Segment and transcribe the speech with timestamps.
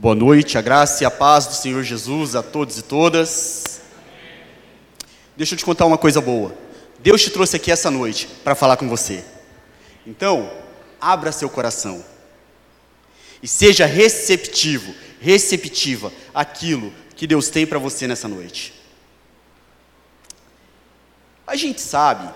[0.00, 3.80] Boa noite, a graça e a paz do Senhor Jesus a todos e todas.
[5.36, 6.56] Deixa eu te contar uma coisa boa.
[7.00, 9.24] Deus te trouxe aqui essa noite para falar com você.
[10.06, 10.52] Então,
[11.00, 12.04] abra seu coração
[13.42, 18.72] e seja receptivo, receptiva àquilo que Deus tem para você nessa noite.
[21.44, 22.32] A gente sabe,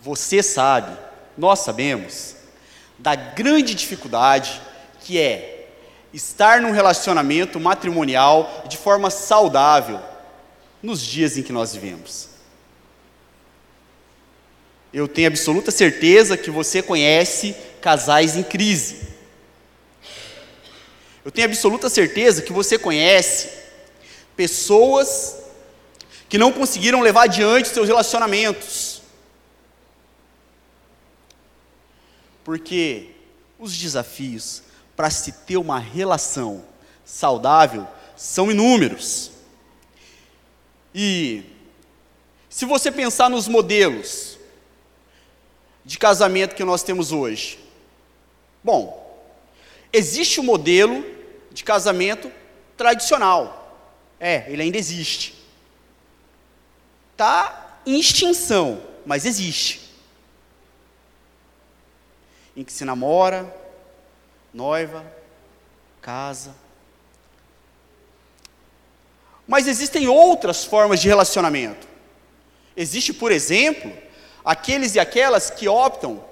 [0.00, 0.96] você sabe,
[1.36, 2.34] nós sabemos,
[2.98, 4.58] da grande dificuldade
[5.00, 5.53] que é
[6.14, 10.00] estar num relacionamento matrimonial de forma saudável
[10.80, 12.28] nos dias em que nós vivemos.
[14.92, 19.08] Eu tenho absoluta certeza que você conhece casais em crise.
[21.24, 23.50] Eu tenho absoluta certeza que você conhece
[24.36, 25.42] pessoas
[26.28, 29.02] que não conseguiram levar adiante seus relacionamentos.
[32.44, 33.10] Porque
[33.58, 34.62] os desafios
[34.96, 36.64] para se ter uma relação
[37.04, 39.32] saudável são inúmeros.
[40.94, 41.44] E
[42.48, 44.38] se você pensar nos modelos
[45.84, 47.58] de casamento que nós temos hoje,
[48.62, 49.04] bom,
[49.92, 51.04] existe o um modelo
[51.50, 52.30] de casamento
[52.76, 53.60] tradicional.
[54.20, 55.34] É, ele ainda existe.
[57.12, 59.92] Está em extinção, mas existe.
[62.56, 63.63] Em que se namora,
[64.54, 65.04] noiva,
[66.00, 66.54] casa.
[69.46, 71.86] Mas existem outras formas de relacionamento.
[72.76, 73.92] Existe, por exemplo,
[74.44, 76.24] aqueles e aquelas que optam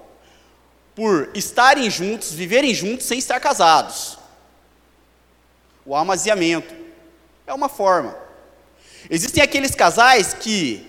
[0.94, 4.18] por estarem juntos, viverem juntos sem estar casados.
[5.84, 6.72] O amaziamento
[7.44, 8.16] é uma forma.
[9.10, 10.88] Existem aqueles casais que,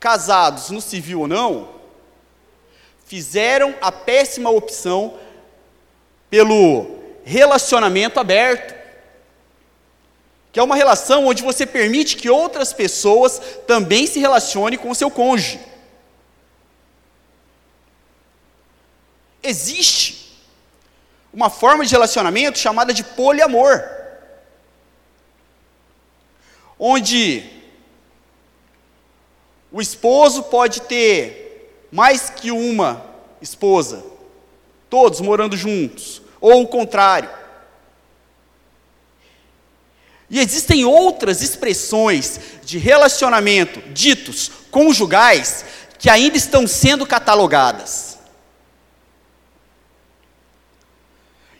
[0.00, 1.78] casados no civil ou não,
[3.06, 5.18] fizeram a péssima opção
[6.30, 8.74] pelo relacionamento aberto,
[10.52, 14.94] que é uma relação onde você permite que outras pessoas também se relacionem com o
[14.94, 15.60] seu cônjuge.
[19.42, 20.36] Existe
[21.32, 23.84] uma forma de relacionamento chamada de poliamor,
[26.78, 27.44] onde
[29.70, 33.04] o esposo pode ter mais que uma
[33.40, 34.04] esposa,
[34.90, 37.30] todos morando juntos, ou o contrário.
[40.30, 45.64] E existem outras expressões de relacionamento ditos conjugais
[45.98, 48.18] que ainda estão sendo catalogadas.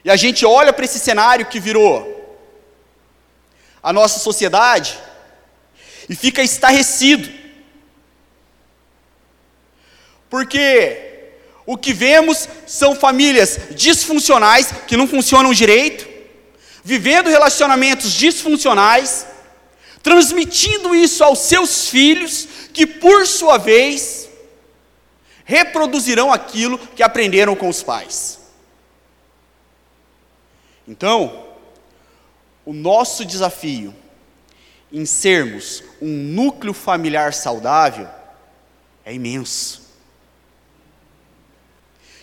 [0.03, 2.15] E a gente olha para esse cenário que virou
[3.81, 4.97] a nossa sociedade
[6.07, 7.29] e fica estarrecido.
[10.29, 11.08] Porque
[11.71, 16.09] o que vemos são famílias disfuncionais, que não funcionam direito,
[16.83, 19.27] vivendo relacionamentos disfuncionais,
[20.01, 24.27] transmitindo isso aos seus filhos, que por sua vez
[25.45, 28.39] reproduzirão aquilo que aprenderam com os pais.
[30.87, 31.49] Então,
[32.65, 33.93] o nosso desafio
[34.91, 38.07] em sermos um núcleo familiar saudável
[39.05, 39.78] é imenso.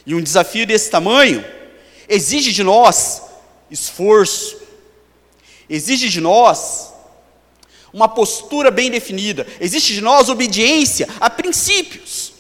[0.06, 1.44] E um desafio desse tamanho
[2.08, 3.22] exige de nós
[3.68, 4.56] esforço,
[5.68, 6.92] exige de nós
[7.92, 12.34] uma postura bem definida, exige de nós obediência a princípios.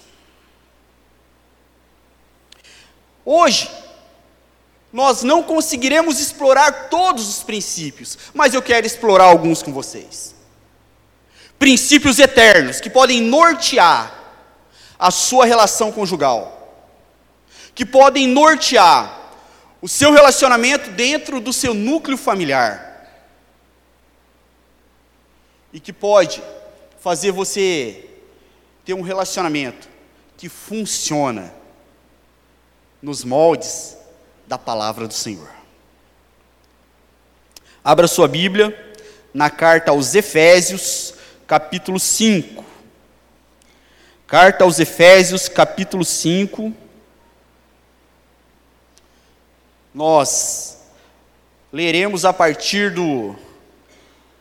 [3.24, 3.68] Hoje,
[4.92, 10.36] nós não conseguiremos explorar todos os princípios, mas eu quero explorar alguns com vocês.
[11.58, 14.14] Princípios eternos que podem nortear
[14.96, 16.55] a sua relação conjugal
[17.76, 19.34] que podem nortear
[19.82, 23.06] o seu relacionamento dentro do seu núcleo familiar.
[25.70, 26.42] E que pode
[26.98, 28.08] fazer você
[28.82, 29.90] ter um relacionamento
[30.38, 31.52] que funciona
[33.02, 33.98] nos moldes
[34.46, 35.50] da palavra do Senhor.
[37.84, 38.74] Abra sua Bíblia
[39.34, 41.12] na carta aos Efésios,
[41.46, 42.64] capítulo 5.
[44.26, 46.85] Carta aos Efésios, capítulo 5
[49.96, 50.76] nós
[51.72, 53.34] leremos a partir do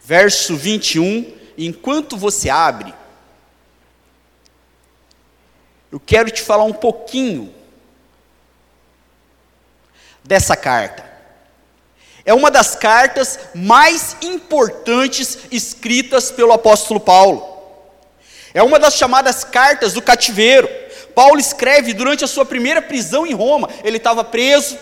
[0.04, 1.34] verso 21.
[1.58, 2.94] Enquanto você abre,
[5.90, 7.56] eu quero te falar um pouquinho
[10.22, 11.10] dessa carta.
[12.26, 17.48] É uma das cartas mais importantes escritas pelo apóstolo Paulo.
[18.54, 20.68] É uma das chamadas cartas do cativeiro.
[21.16, 23.70] Paulo escreve durante a sua primeira prisão em Roma.
[23.86, 24.78] Ele estava preso,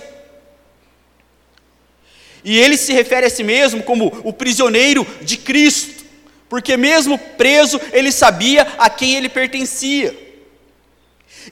[2.44, 6.04] E ele se refere a si mesmo como o prisioneiro de Cristo,
[6.50, 10.16] porque mesmo preso, ele sabia a quem ele pertencia.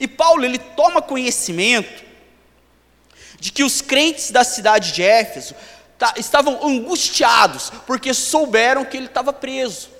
[0.00, 2.04] E Paulo, ele toma conhecimento
[3.40, 5.54] de que os crentes da cidade de Éfeso
[6.16, 9.90] estavam angustiados, porque souberam que ele estava preso.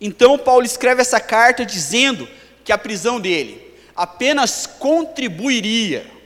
[0.00, 2.28] Então, Paulo escreve essa carta dizendo
[2.64, 6.17] que a prisão dele apenas contribuiria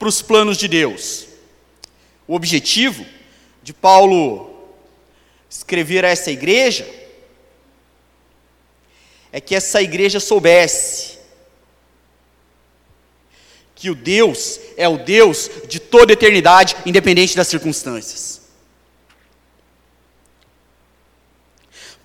[0.00, 1.26] para os planos de Deus.
[2.26, 3.04] O objetivo
[3.62, 4.50] de Paulo
[5.48, 6.88] escrever a essa igreja
[9.30, 11.18] é que essa igreja soubesse
[13.74, 18.40] que o Deus é o Deus de toda eternidade, independente das circunstâncias.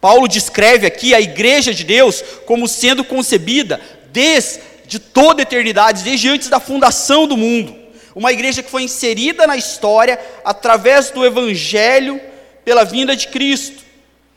[0.01, 3.79] Paulo descreve aqui a igreja de Deus como sendo concebida
[4.11, 7.84] desde toda eternidade, desde antes da fundação do mundo
[8.15, 12.21] uma igreja que foi inserida na história através do Evangelho
[12.63, 13.83] pela vinda de Cristo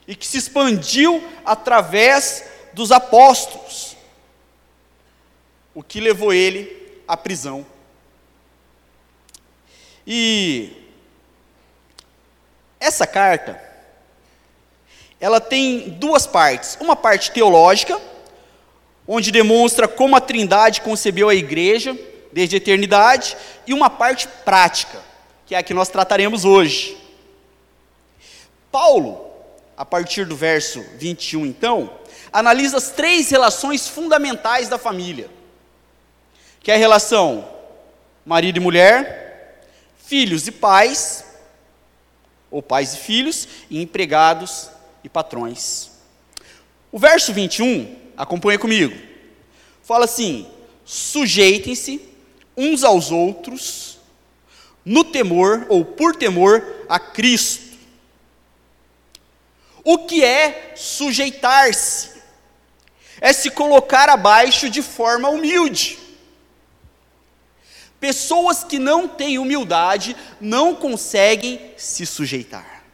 [0.07, 3.97] e que se expandiu através dos apóstolos,
[5.73, 7.65] o que levou ele à prisão.
[10.05, 10.73] E
[12.81, 13.63] essa carta,
[15.21, 18.01] ela tem duas partes: uma parte teológica,
[19.07, 21.97] onde demonstra como a Trindade concebeu a igreja
[22.33, 23.37] desde a eternidade,
[23.67, 25.03] e uma parte prática,
[25.47, 26.97] que é a que nós trataremos hoje.
[28.71, 29.31] Paulo,
[29.77, 31.99] a partir do verso 21, então,
[32.33, 35.31] analisa as três relações fundamentais da família,
[36.61, 37.49] que é a relação
[38.27, 39.65] marido e mulher,
[40.05, 41.25] filhos e pais,
[42.51, 44.71] ou pais e filhos, e empregados
[45.03, 45.91] e patrões.
[46.93, 48.95] O verso 21, acompanha comigo,
[49.83, 50.47] fala assim:
[50.85, 52.03] sujeitem-se
[52.59, 54.01] uns aos outros,
[54.85, 57.79] no temor ou por temor a Cristo.
[59.85, 62.19] O que é sujeitar-se?
[63.21, 65.99] É se colocar abaixo de forma humilde.
[68.01, 72.85] Pessoas que não têm humildade não conseguem se sujeitar.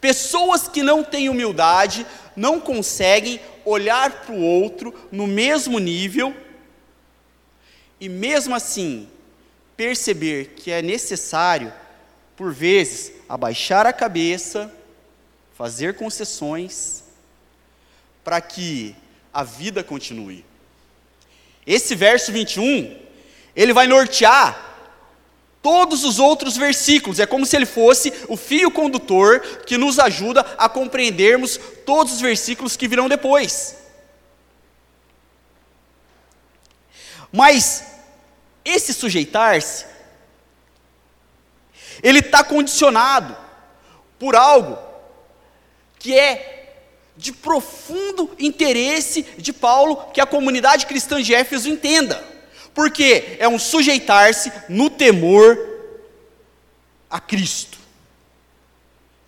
[0.00, 2.06] Pessoas que não têm humildade
[2.36, 6.34] não conseguem olhar para o outro no mesmo nível
[8.00, 9.08] e mesmo assim
[9.76, 11.72] perceber que é necessário,
[12.36, 14.72] por vezes, abaixar a cabeça,
[15.56, 17.02] fazer concessões,
[18.22, 18.94] para que
[19.32, 20.44] a vida continue.
[21.66, 22.96] Esse verso 21,
[23.54, 24.66] ele vai nortear
[25.62, 30.40] todos os outros versículos, é como se ele fosse o fio condutor que nos ajuda
[30.56, 33.76] a compreendermos todos os versículos que virão depois.
[37.32, 37.84] Mas
[38.64, 39.86] esse sujeitar-se,
[42.02, 43.36] ele está condicionado
[44.18, 44.78] por algo
[45.98, 46.58] que é
[47.16, 52.24] de profundo interesse de Paulo que a comunidade cristã de Éfeso entenda.
[52.72, 55.58] Porque é um sujeitar-se no temor
[57.10, 57.76] a Cristo.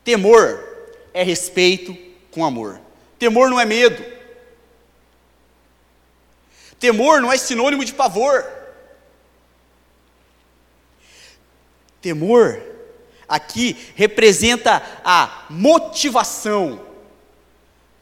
[0.04, 0.62] Temor
[1.12, 1.96] é respeito
[2.30, 2.80] com amor.
[3.18, 4.04] Temor não é medo.
[6.80, 8.44] Temor não é sinônimo de pavor.
[12.00, 12.60] Temor
[13.28, 16.84] aqui representa a motivação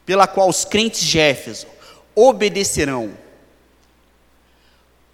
[0.05, 1.67] pela qual os crentes de Éfeso
[2.15, 3.15] obedecerão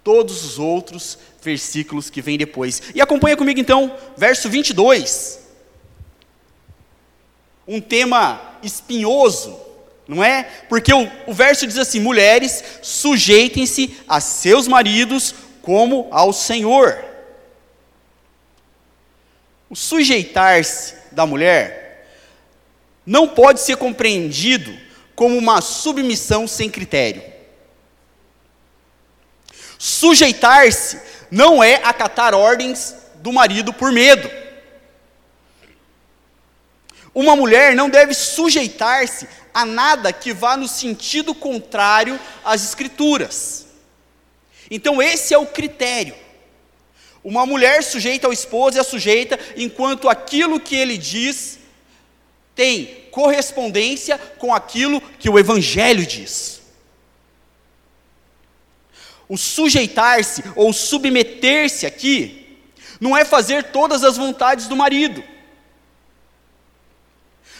[0.02, 2.80] todos os outros versículos que vêm depois.
[2.94, 5.40] E acompanha comigo então, verso 22.
[7.66, 9.58] Um tema espinhoso,
[10.06, 10.44] não é?
[10.68, 17.04] Porque o, o verso diz assim: mulheres, sujeitem-se a seus maridos como ao Senhor.
[19.68, 22.06] O sujeitar-se da mulher
[23.04, 24.72] não pode ser compreendido
[25.14, 27.22] como uma submissão sem critério.
[29.78, 34.30] Sujeitar-se não é acatar ordens do marido por medo.
[37.16, 43.68] Uma mulher não deve sujeitar-se a nada que vá no sentido contrário às Escrituras.
[44.70, 46.14] Então, esse é o critério.
[47.24, 51.58] Uma mulher sujeita ao esposo é sujeita enquanto aquilo que ele diz
[52.54, 56.60] tem correspondência com aquilo que o Evangelho diz.
[59.26, 62.58] O sujeitar-se ou submeter-se aqui
[63.00, 65.24] não é fazer todas as vontades do marido,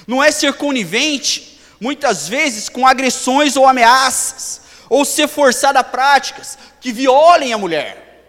[0.07, 6.57] não é ser conivente, muitas vezes com agressões ou ameaças, ou ser forçado a práticas
[6.81, 8.25] que violem a mulher.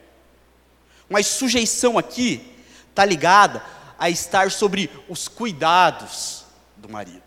[1.10, 2.42] Mas sujeição aqui
[2.90, 3.64] está ligada
[3.98, 6.44] a estar sobre os cuidados
[6.76, 7.22] do marido.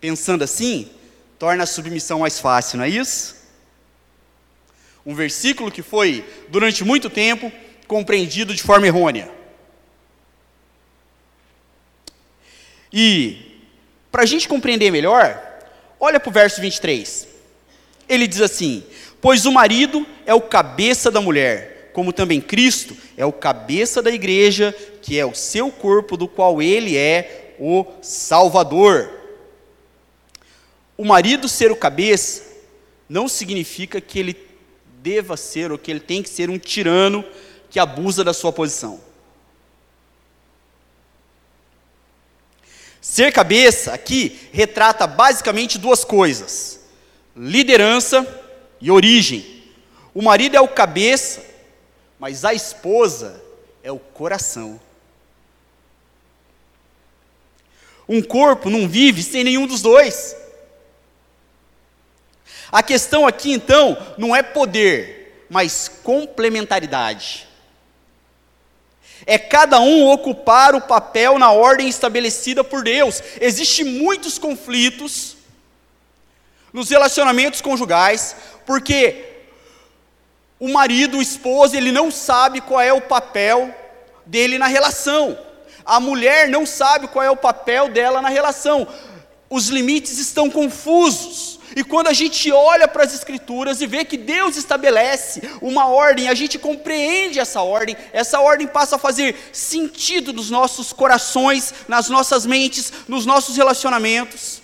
[0.00, 0.90] Pensando assim,
[1.38, 3.36] torna a submissão mais fácil, não é isso?
[5.04, 7.50] Um versículo que foi, durante muito tempo,
[7.86, 9.39] compreendido de forma errônea.
[12.92, 13.60] E,
[14.10, 15.40] para a gente compreender melhor,
[15.98, 17.28] olha para o verso 23.
[18.08, 18.82] Ele diz assim:
[19.20, 24.10] Pois o marido é o cabeça da mulher, como também Cristo é o cabeça da
[24.10, 29.10] igreja, que é o seu corpo, do qual ele é o Salvador.
[30.96, 32.42] O marido ser o cabeça
[33.08, 34.36] não significa que ele
[35.02, 37.24] deva ser ou que ele tem que ser um tirano
[37.68, 39.00] que abusa da sua posição.
[43.00, 46.80] Ser cabeça aqui retrata basicamente duas coisas:
[47.34, 48.26] liderança
[48.80, 49.62] e origem.
[50.12, 51.42] O marido é o cabeça,
[52.18, 53.42] mas a esposa
[53.82, 54.78] é o coração.
[58.08, 60.36] Um corpo não vive sem nenhum dos dois.
[62.72, 67.48] A questão aqui então não é poder, mas complementaridade.
[69.26, 73.22] É cada um ocupar o papel na ordem estabelecida por Deus.
[73.40, 75.36] Existem muitos conflitos
[76.72, 79.24] nos relacionamentos conjugais, porque
[80.58, 83.74] o marido, o esposo, ele não sabe qual é o papel
[84.26, 85.38] dele na relação.
[85.84, 88.86] A mulher não sabe qual é o papel dela na relação.
[89.48, 91.59] Os limites estão confusos.
[91.76, 96.28] E quando a gente olha para as Escrituras e vê que Deus estabelece uma ordem,
[96.28, 102.08] a gente compreende essa ordem, essa ordem passa a fazer sentido nos nossos corações, nas
[102.08, 104.62] nossas mentes, nos nossos relacionamentos.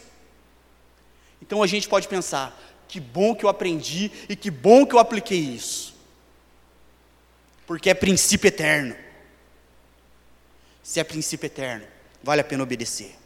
[1.40, 2.58] Então a gente pode pensar:
[2.88, 5.94] que bom que eu aprendi e que bom que eu apliquei isso,
[7.66, 8.96] porque é princípio eterno.
[10.82, 11.86] Se é princípio eterno,
[12.22, 13.16] vale a pena obedecer.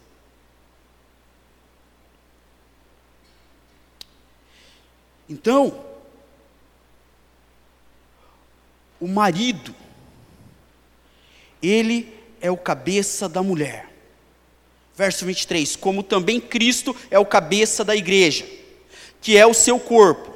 [5.31, 5.85] Então,
[8.99, 9.73] o marido,
[11.63, 13.89] ele é o cabeça da mulher.
[14.93, 18.45] Verso 23: Como também Cristo é o cabeça da igreja,
[19.21, 20.35] que é o seu corpo,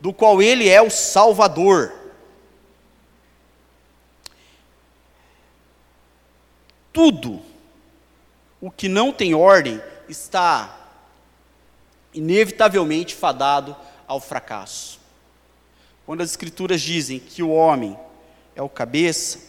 [0.00, 1.92] do qual ele é o Salvador.
[6.92, 7.42] Tudo
[8.60, 10.78] o que não tem ordem está
[12.14, 13.76] inevitavelmente fadado
[14.08, 14.98] ao fracasso.
[16.04, 17.96] Quando as Escrituras dizem que o homem
[18.56, 19.40] é o cabeça,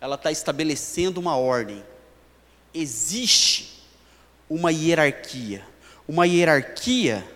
[0.00, 1.82] ela está estabelecendo uma ordem.
[2.72, 3.82] Existe
[4.48, 5.66] uma hierarquia.
[6.06, 7.26] Uma hierarquia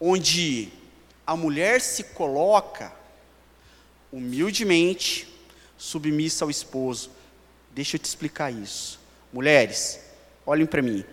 [0.00, 0.70] onde
[1.26, 2.92] a mulher se coloca
[4.12, 5.28] humildemente
[5.76, 7.10] submissa ao esposo.
[7.72, 9.00] Deixa eu te explicar isso.
[9.32, 10.00] Mulheres,
[10.46, 11.04] olhem para mim.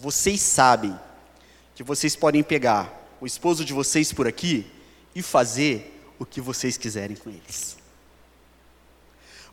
[0.00, 0.98] Vocês sabem
[1.74, 2.90] que vocês podem pegar
[3.20, 4.66] o esposo de vocês por aqui
[5.14, 7.76] e fazer o que vocês quiserem com eles.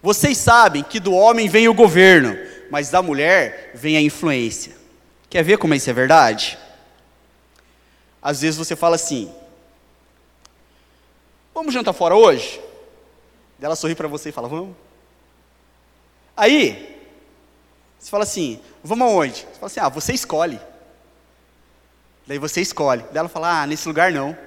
[0.02, 2.34] Vocês sabem que do homem vem o governo,
[2.72, 4.74] mas da mulher vem a influência.
[5.30, 6.58] Quer ver como isso é verdade?
[8.22, 9.30] Às vezes você fala assim:
[11.54, 12.62] Vamos jantar fora hoje?
[13.62, 14.78] Ela sorri para você e fala: Vamos.
[16.38, 16.97] Aí,
[18.00, 19.42] você fala assim, vamos aonde?
[19.42, 20.60] Você fala assim, ah, você escolhe.
[22.26, 23.04] Daí você escolhe.
[23.04, 24.38] Daí ela fala, ah, nesse lugar não.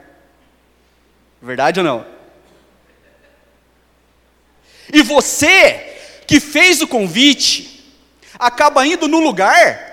[1.42, 2.06] Verdade ou não?
[4.92, 7.94] E você, que fez o convite,
[8.38, 9.88] acaba indo no lugar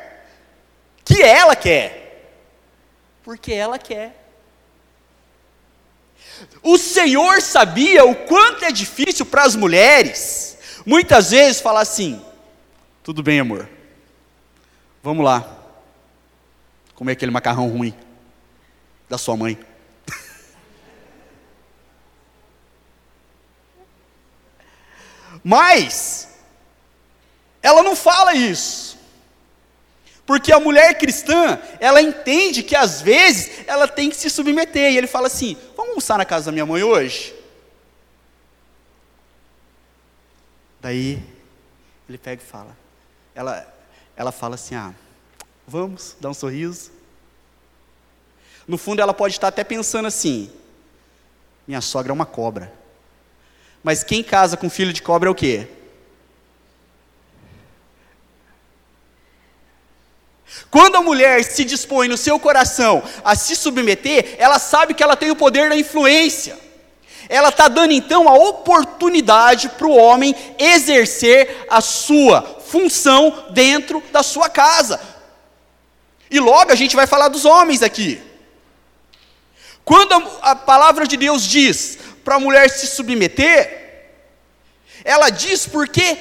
[1.04, 2.34] que ela quer.
[3.24, 4.16] Porque ela quer.
[6.62, 12.22] O Senhor sabia o quanto é difícil para as mulheres, muitas vezes, falar assim:
[13.08, 13.68] tudo bem, amor.
[15.02, 15.64] Vamos lá.
[16.94, 17.96] Comer aquele macarrão ruim
[19.08, 19.58] da sua mãe.
[25.42, 26.38] Mas
[27.62, 29.00] ela não fala isso.
[30.26, 34.92] Porque a mulher cristã, ela entende que às vezes ela tem que se submeter.
[34.92, 37.34] E ele fala assim: Vamos almoçar na casa da minha mãe hoje?
[40.82, 41.24] Daí
[42.10, 42.76] ele pega e fala:
[43.38, 43.72] ela,
[44.16, 44.92] ela fala assim: ah,
[45.68, 46.92] vamos, dá um sorriso.
[48.68, 50.52] No fundo, ela pode estar até pensando assim:
[51.68, 52.74] minha sogra é uma cobra.
[53.84, 55.68] Mas quem casa com filho de cobra é o quê?
[60.72, 65.16] Quando a mulher se dispõe no seu coração a se submeter, ela sabe que ela
[65.16, 66.58] tem o poder da influência.
[67.30, 74.22] Ela está dando então a oportunidade para o homem exercer a sua função dentro da
[74.22, 75.00] sua casa.
[76.30, 78.22] E logo a gente vai falar dos homens aqui.
[79.84, 84.12] Quando a, a palavra de Deus diz para a mulher se submeter,
[85.04, 86.18] ela diz porque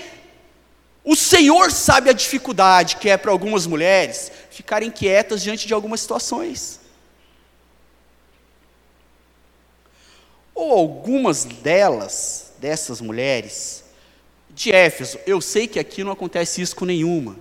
[1.05, 6.01] o Senhor sabe a dificuldade que é para algumas mulheres ficarem quietas diante de algumas
[6.01, 6.81] situações.
[10.55, 13.85] Ou algumas delas, dessas mulheres,
[14.57, 17.37] de Éfeso, eu sei que aqui não acontece isso com nenhuma.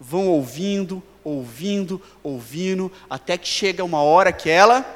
[0.00, 4.86] Vão ouvindo, ouvindo, ouvindo, até que chega uma hora que ela.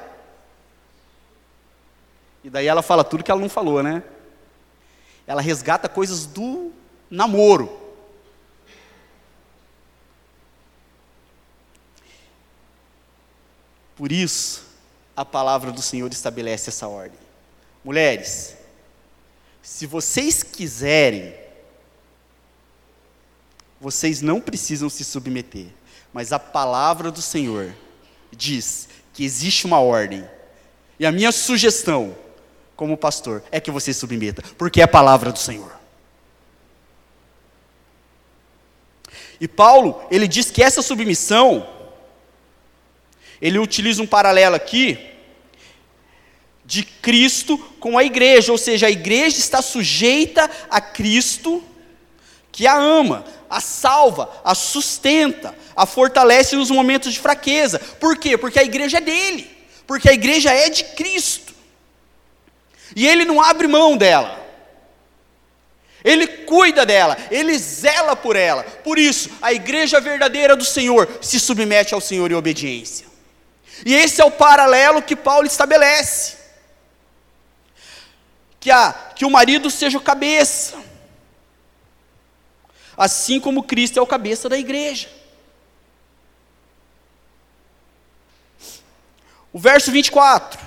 [2.43, 4.03] E daí ela fala tudo que ela não falou, né?
[5.27, 6.73] Ela resgata coisas do
[7.11, 7.79] namoro.
[13.97, 14.65] Por isso,
[15.15, 17.21] a palavra do Senhor estabelece essa ordem.
[17.85, 18.57] Mulheres,
[19.63, 21.35] se vocês quiserem,
[23.81, 25.67] vocês não precisam se submeter,
[26.13, 27.75] mas a palavra do Senhor
[28.31, 30.25] diz que existe uma ordem.
[30.99, 32.17] E a minha sugestão,
[32.77, 35.79] como pastor, é que você submeta, porque é a palavra do Senhor.
[39.41, 41.67] E Paulo, ele diz que essa submissão,
[43.41, 45.10] ele utiliza um paralelo aqui,
[46.71, 51.61] de Cristo com a igreja, ou seja, a igreja está sujeita a Cristo,
[52.53, 57.81] que a ama, a salva, a sustenta, a fortalece nos momentos de fraqueza.
[57.99, 58.39] Por quê?
[58.39, 59.51] Porque a igreja é dele,
[59.85, 61.53] porque a igreja é de Cristo.
[62.95, 64.39] E ele não abre mão dela.
[66.05, 68.63] Ele cuida dela, ele zela por ela.
[68.63, 73.09] Por isso, a igreja verdadeira do Senhor se submete ao Senhor em obediência.
[73.85, 76.40] E esse é o paralelo que Paulo estabelece
[78.61, 80.79] que, a, que o marido seja o cabeça,
[82.95, 85.09] assim como Cristo é o cabeça da igreja.
[89.51, 90.61] O verso 24: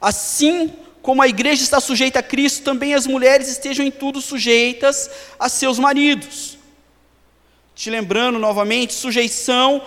[0.00, 0.72] Assim
[1.02, 5.48] como a igreja está sujeita a Cristo, também as mulheres estejam em tudo sujeitas a
[5.48, 6.56] seus maridos.
[7.74, 9.84] Te lembrando novamente, sujeição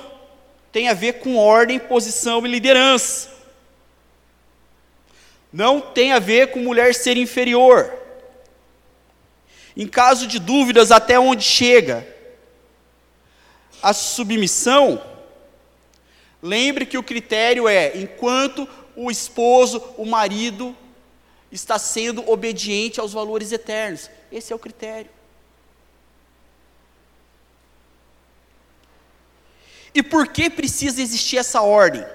[0.72, 3.40] tem a ver com ordem, posição e liderança
[5.52, 7.94] não tem a ver com mulher ser inferior.
[9.76, 12.08] Em caso de dúvidas até onde chega
[13.82, 15.02] a submissão,
[16.42, 20.76] lembre que o critério é enquanto o esposo, o marido,
[21.52, 24.10] está sendo obediente aos valores eternos.
[24.32, 25.10] Esse é o critério.
[29.94, 32.06] E por que precisa existir essa ordem?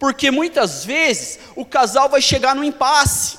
[0.00, 3.38] Porque muitas vezes o casal vai chegar no impasse.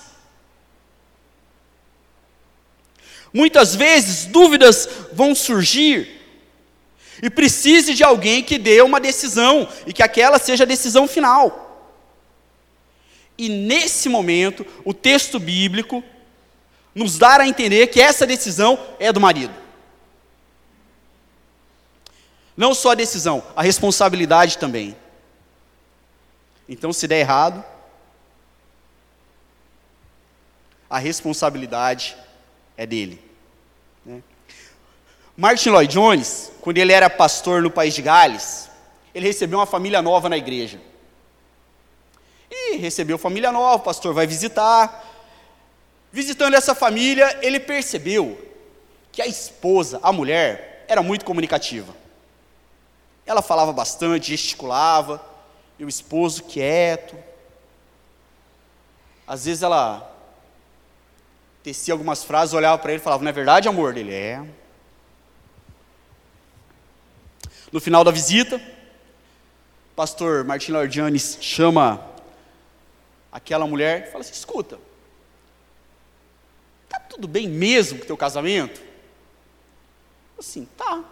[3.34, 6.22] Muitas vezes dúvidas vão surgir
[7.20, 11.90] e precise de alguém que dê uma decisão e que aquela seja a decisão final.
[13.36, 16.04] E nesse momento, o texto bíblico
[16.94, 19.56] nos dá a entender que essa decisão é do marido.
[22.56, 25.01] Não só a decisão, a responsabilidade também.
[26.72, 27.62] Então, se der errado,
[30.90, 32.16] a responsabilidade
[32.78, 33.22] é dele.
[34.06, 34.24] Né?
[35.36, 38.70] Martin Lloyd Jones, quando ele era pastor no país de Gales,
[39.14, 40.80] ele recebeu uma família nova na igreja.
[42.50, 45.06] E recebeu família nova, o pastor vai visitar.
[46.10, 48.40] Visitando essa família, ele percebeu
[49.12, 51.94] que a esposa, a mulher, era muito comunicativa.
[53.26, 55.31] Ela falava bastante, gesticulava
[55.82, 57.18] e o esposo quieto.
[59.26, 60.16] Às vezes ela
[61.64, 63.98] tecia algumas frases, olhava para ele e falava: Não é verdade, amor?
[63.98, 64.46] Ele é.
[67.72, 72.00] No final da visita, o pastor Martin Lordianes chama
[73.32, 74.78] aquela mulher e fala assim: Escuta,
[76.88, 78.80] tá tudo bem mesmo com teu casamento?
[80.38, 81.04] Assim, tá.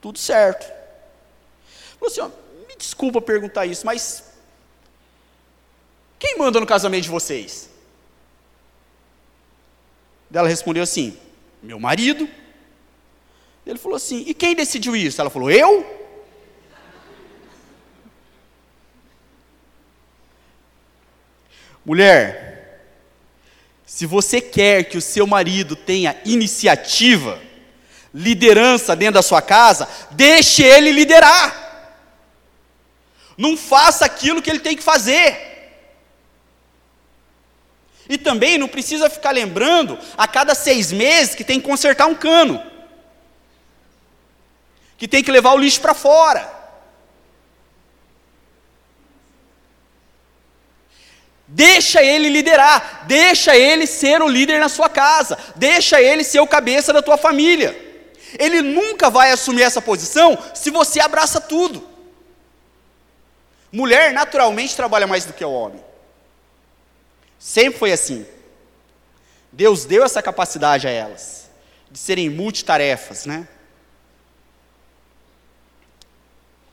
[0.00, 0.64] Tudo certo.
[1.98, 2.41] Falou assim:
[2.82, 4.24] desculpa perguntar isso, mas
[6.18, 7.70] quem manda no casamento de vocês?
[10.34, 11.16] Ela respondeu assim:
[11.62, 12.28] meu marido.
[13.64, 15.20] Ele falou assim: e quem decidiu isso?
[15.20, 16.00] Ela falou: eu.
[21.84, 22.80] Mulher,
[23.84, 27.38] Se você quer que o seu marido tenha iniciativa,
[28.14, 31.61] liderança dentro da sua casa, deixe ele liderar.
[33.36, 35.52] Não faça aquilo que ele tem que fazer.
[38.08, 42.14] E também não precisa ficar lembrando a cada seis meses que tem que consertar um
[42.14, 42.62] cano,
[44.98, 46.60] que tem que levar o lixo para fora.
[51.46, 56.46] Deixa ele liderar, deixa ele ser o líder na sua casa, deixa ele ser o
[56.46, 57.78] cabeça da tua família.
[58.38, 61.91] Ele nunca vai assumir essa posição se você abraça tudo.
[63.72, 65.82] Mulher naturalmente trabalha mais do que o homem.
[67.38, 68.26] Sempre foi assim.
[69.50, 71.50] Deus deu essa capacidade a elas,
[71.90, 73.48] de serem multitarefas, né?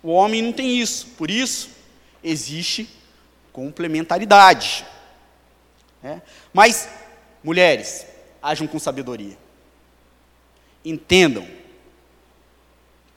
[0.03, 1.69] O homem não tem isso, por isso
[2.23, 2.89] existe
[3.51, 4.85] complementaridade.
[6.01, 6.21] Né?
[6.53, 6.87] Mas,
[7.43, 8.05] mulheres,
[8.41, 9.37] ajam com sabedoria.
[10.83, 11.47] Entendam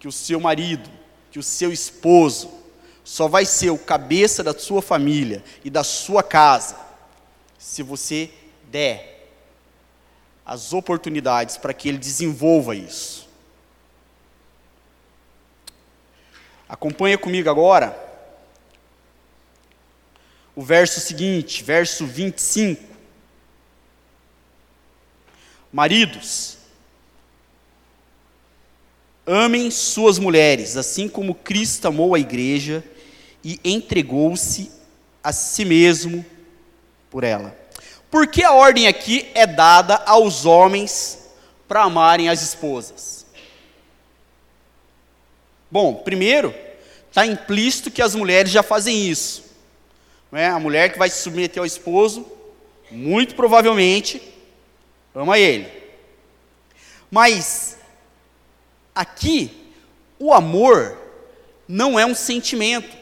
[0.01, 0.91] que o seu marido,
[1.31, 2.62] que o seu esposo,
[3.05, 6.77] só vai ser o cabeça da sua família e da sua casa
[7.59, 8.31] se você
[8.65, 9.31] der
[10.45, 13.29] as oportunidades para que ele desenvolva isso.
[16.69, 17.97] Acompanha comigo agora
[20.55, 22.83] o verso seguinte, verso 25.
[25.73, 26.59] Maridos,
[29.27, 32.85] amem suas mulheres, assim como Cristo amou a igreja
[33.45, 34.71] e entregou-se
[35.23, 36.25] a si mesmo
[37.11, 37.57] por ela.
[38.11, 41.31] Por que a ordem aqui é dada aos homens
[41.67, 43.25] para amarem as esposas?
[45.71, 46.55] Bom, primeiro,
[47.09, 49.45] está implícito que as mulheres já fazem isso.
[50.31, 50.49] É?
[50.49, 52.27] A mulher que vai se submeter ao esposo,
[52.91, 54.23] muito provavelmente,
[55.15, 55.71] ama ele.
[57.11, 57.79] Mas,
[58.95, 59.73] aqui,
[60.19, 60.99] o amor
[61.69, 62.97] não é um sentimento,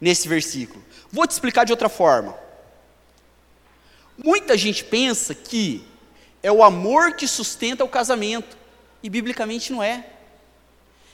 [0.00, 0.82] nesse versículo.
[1.12, 2.36] Vou te explicar de outra forma.
[4.16, 5.84] Muita gente pensa que
[6.42, 8.56] é o amor que sustenta o casamento,
[9.02, 10.06] e biblicamente não é.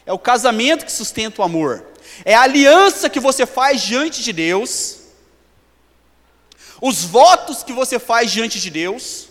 [0.05, 1.85] É o casamento que sustenta o amor.
[2.25, 4.99] É a aliança que você faz diante de Deus,
[6.81, 9.29] os votos que você faz diante de Deus,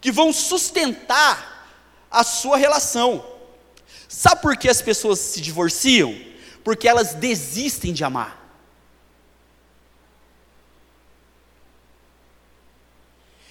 [0.00, 1.68] que vão sustentar
[2.10, 3.24] a sua relação.
[4.08, 6.14] Sabe por que as pessoas se divorciam?
[6.64, 8.42] Porque elas desistem de amar.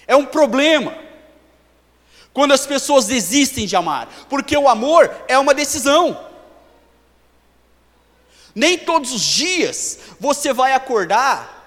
[0.06, 0.94] É um problema
[2.32, 6.28] quando as pessoas desistem de amar, porque o amor é uma decisão.
[8.54, 11.64] Nem todos os dias você vai acordar,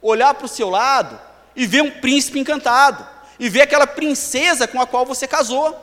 [0.00, 1.18] olhar para o seu lado
[1.56, 3.06] e ver um príncipe encantado,
[3.38, 5.74] e ver aquela princesa com a qual você casou.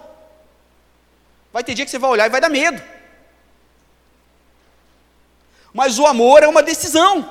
[1.51, 2.81] Vai ter dia que você vai olhar e vai dar medo.
[5.73, 7.27] Mas o amor é uma decisão.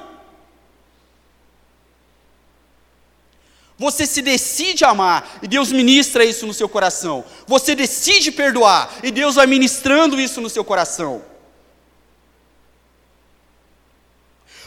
[3.79, 7.25] Você se decide amar e Deus ministra isso no seu coração.
[7.47, 11.25] Você decide perdoar e Deus vai ministrando isso no seu coração.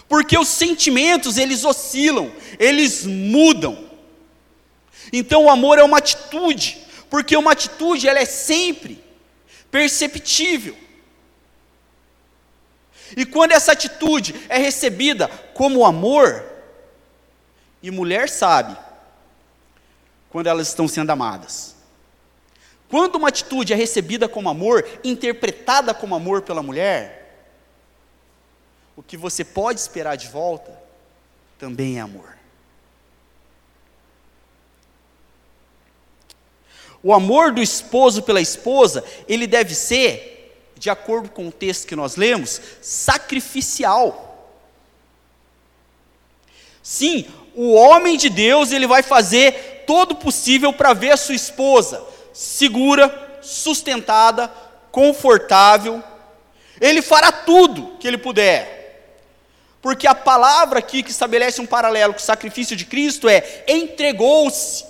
[0.07, 3.89] Porque os sentimentos, eles oscilam, eles mudam.
[5.11, 6.77] Então o amor é uma atitude,
[7.09, 9.03] porque uma atitude ela é sempre
[9.71, 10.77] perceptível.
[13.15, 16.43] E quando essa atitude é recebida como amor,
[17.81, 18.75] e mulher sabe
[20.29, 21.75] quando elas estão sendo amadas.
[22.89, 27.25] Quando uma atitude é recebida como amor, interpretada como amor pela mulher,
[28.95, 30.71] o que você pode esperar de volta
[31.59, 32.35] também é amor.
[37.03, 40.34] O amor do esposo pela esposa, ele deve ser,
[40.77, 44.49] de acordo com o texto que nós lemos, sacrificial.
[46.83, 52.15] Sim, o homem de Deus, ele vai fazer todo possível para ver a sua esposa
[52.35, 54.51] segura, sustentada,
[54.91, 56.03] confortável.
[56.81, 58.75] Ele fará tudo que ele puder.
[59.81, 64.85] Porque a palavra aqui que estabelece um paralelo com o sacrifício de Cristo é entregou-se.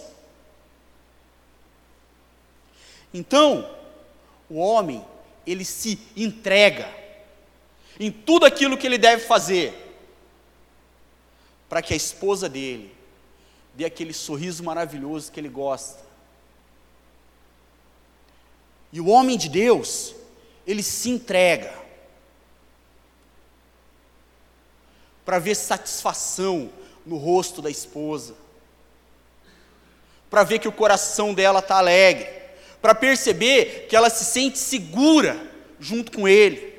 [3.14, 3.70] Então,
[4.50, 5.06] o homem,
[5.46, 6.90] ele se entrega
[8.00, 9.74] em tudo aquilo que ele deve fazer
[11.70, 12.96] para que a esposa dele
[13.74, 16.04] dê aquele sorriso maravilhoso que ele gosta.
[18.92, 20.16] E o homem de Deus,
[20.66, 21.74] ele se entrega
[25.26, 26.72] para ver satisfação
[27.06, 28.36] no rosto da esposa,
[30.30, 32.45] para ver que o coração dela está alegre,
[32.86, 35.44] para perceber que ela se sente segura
[35.80, 36.72] junto com ele,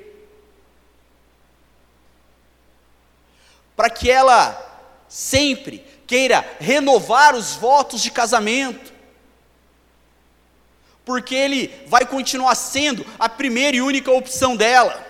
[3.74, 4.54] para que ela
[5.08, 8.92] sempre queira renovar os votos de casamento,
[11.04, 15.04] porque ele vai continuar sendo a primeira e única opção dela.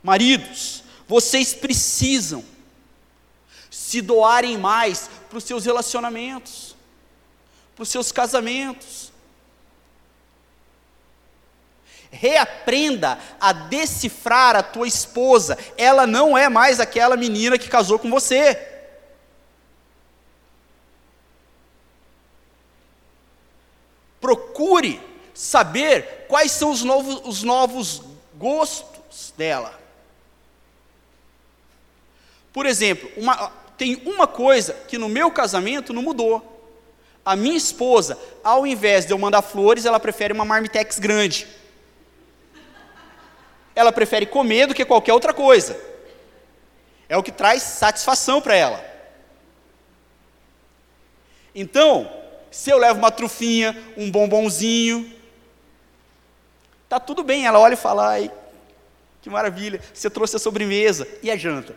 [0.00, 2.44] Maridos, vocês precisam
[3.68, 6.73] se doarem mais para os seus relacionamentos,
[7.74, 9.12] para os seus casamentos.
[12.10, 18.08] Reaprenda a decifrar a tua esposa, ela não é mais aquela menina que casou com
[18.08, 18.72] você.
[24.20, 25.00] Procure
[25.34, 28.02] saber quais são os novos, os novos
[28.36, 29.78] gostos dela.
[32.52, 36.53] Por exemplo, uma, tem uma coisa que no meu casamento não mudou.
[37.24, 41.46] A minha esposa, ao invés de eu mandar flores, ela prefere uma marmitex grande.
[43.74, 45.80] Ela prefere comer do que qualquer outra coisa.
[47.08, 48.84] É o que traz satisfação para ela.
[51.54, 52.10] Então,
[52.50, 55.12] se eu levo uma trufinha, um bombonzinho,
[56.88, 57.46] tá tudo bem.
[57.46, 58.30] Ela olha e fala: ai,
[59.22, 61.74] que maravilha, você trouxe a sobremesa e a janta.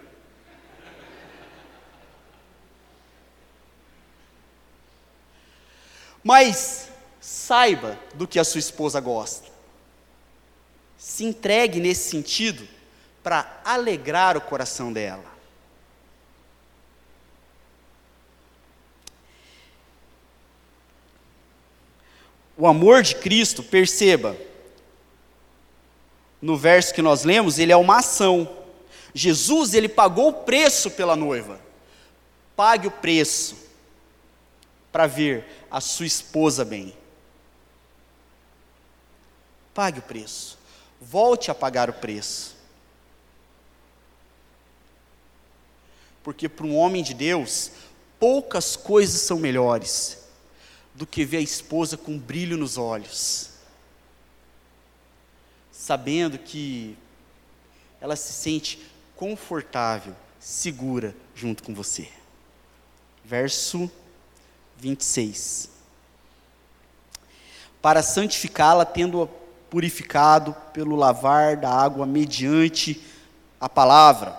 [6.28, 6.90] Mas
[7.22, 9.48] saiba do que a sua esposa gosta.
[10.98, 12.68] Se entregue nesse sentido
[13.24, 15.24] para alegrar o coração dela.
[22.58, 24.36] O amor de Cristo, perceba,
[26.42, 28.54] no verso que nós lemos, ele é uma ação.
[29.14, 31.58] Jesus, ele pagou o preço pela noiva.
[32.54, 33.67] Pague o preço
[34.92, 36.96] para ver a sua esposa bem.
[39.74, 40.58] Pague o preço.
[41.00, 42.56] Volte a pagar o preço.
[46.24, 47.72] Porque para um homem de Deus,
[48.20, 50.26] poucas coisas são melhores
[50.94, 53.52] do que ver a esposa com brilho nos olhos,
[55.72, 56.98] sabendo que
[58.02, 58.80] ela se sente
[59.16, 62.10] confortável, segura junto com você.
[63.24, 63.92] Verso
[64.80, 65.70] 26.
[67.82, 69.28] Para santificá-la, tendo-a
[69.70, 73.02] purificado pelo lavar da água mediante
[73.60, 74.36] a palavra.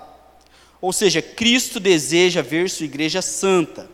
[0.80, 3.88] Ou seja, Cristo deseja ver sua igreja santa,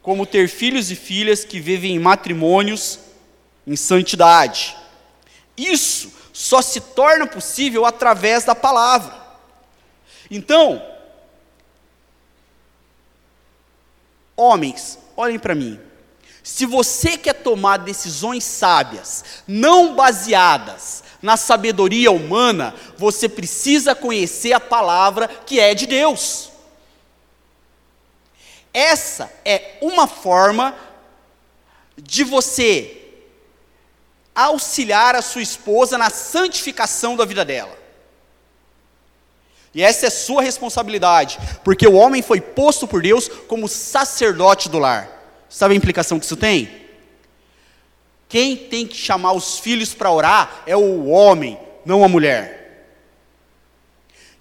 [0.00, 3.00] como ter filhos e filhas que vivem em matrimônios
[3.66, 4.76] em santidade.
[5.56, 9.14] Isso só se torna possível através da palavra.
[10.30, 10.82] Então,
[14.36, 15.80] Homens, olhem para mim.
[16.42, 24.60] Se você quer tomar decisões sábias, não baseadas na sabedoria humana, você precisa conhecer a
[24.60, 26.50] palavra que é de Deus.
[28.72, 30.76] Essa é uma forma
[31.96, 33.02] de você
[34.34, 37.85] auxiliar a sua esposa na santificação da vida dela.
[39.76, 44.78] E essa é sua responsabilidade, porque o homem foi posto por Deus como sacerdote do
[44.78, 45.06] lar.
[45.50, 46.86] Sabe a implicação que isso tem?
[48.26, 52.86] Quem tem que chamar os filhos para orar é o homem, não a mulher.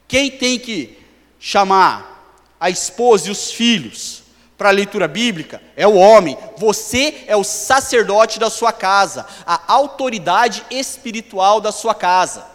[0.07, 0.97] Quem tem que
[1.37, 4.23] chamar a esposa e os filhos
[4.57, 6.37] para a leitura bíblica é o homem.
[6.55, 12.54] Você é o sacerdote da sua casa, a autoridade espiritual da sua casa.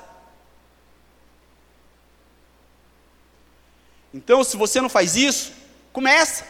[4.12, 5.53] Então, se você não faz isso,
[5.92, 6.44] começa.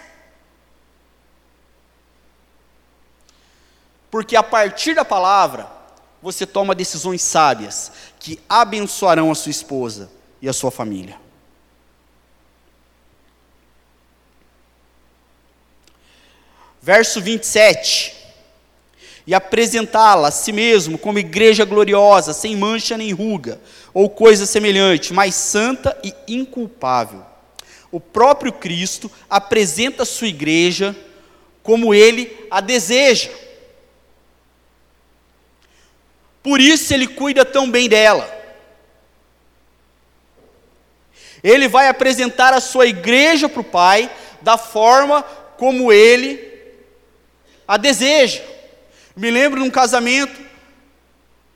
[4.10, 5.70] Porque a partir da palavra,
[6.22, 11.16] você toma decisões sábias que abençoarão a sua esposa e a sua família.
[16.82, 18.16] Verso 27.
[19.26, 23.60] E apresentá-la a si mesmo como igreja gloriosa, sem mancha nem ruga,
[23.92, 27.29] ou coisa semelhante, mas santa e inculpável
[27.90, 30.96] o próprio Cristo apresenta a sua igreja
[31.62, 33.30] como ele a deseja.
[36.42, 38.38] Por isso ele cuida tão bem dela.
[41.42, 44.10] Ele vai apresentar a sua igreja para o Pai
[44.42, 45.22] da forma
[45.56, 46.48] como ele
[47.66, 48.42] a deseja.
[49.16, 50.40] Me lembro de um casamento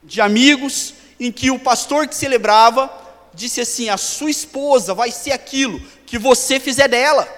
[0.02, 3.03] de amigos em que o pastor que celebrava
[3.34, 7.28] disse assim: A sua esposa vai ser aquilo que você fizer dela.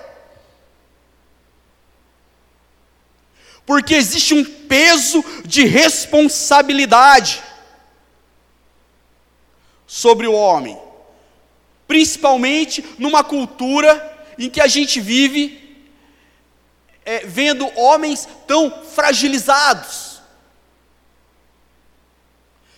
[3.64, 7.42] Porque existe um peso de responsabilidade
[9.86, 10.80] sobre o homem,
[11.88, 15.66] principalmente numa cultura em que a gente vive
[17.04, 20.20] é, vendo homens tão fragilizados,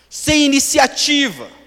[0.09, 1.58] sem iniciativa,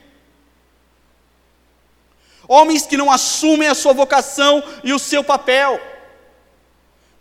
[2.51, 5.79] homens que não assumem a sua vocação e o seu papel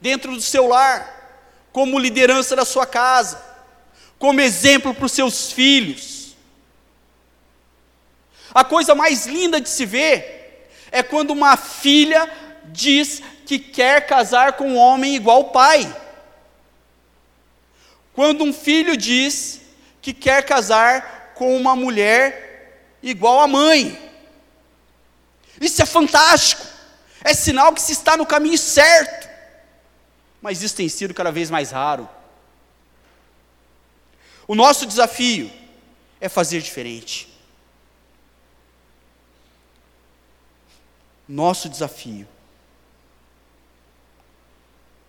[0.01, 1.39] dentro do seu lar,
[1.71, 3.41] como liderança da sua casa,
[4.19, 6.35] como exemplo para os seus filhos.
[8.53, 12.29] A coisa mais linda de se ver é quando uma filha
[12.65, 15.97] diz que quer casar com um homem igual o pai.
[18.13, 19.61] Quando um filho diz
[20.03, 24.10] que quer casar com uma mulher igual a mãe.
[25.61, 26.67] Isso é fantástico.
[27.23, 29.29] É sinal que se está no caminho certo.
[30.41, 32.09] Mas isso tem sido cada vez mais raro.
[34.49, 35.53] O nosso desafio
[36.21, 37.29] é fazer diferente.
[41.29, 42.27] Nosso desafio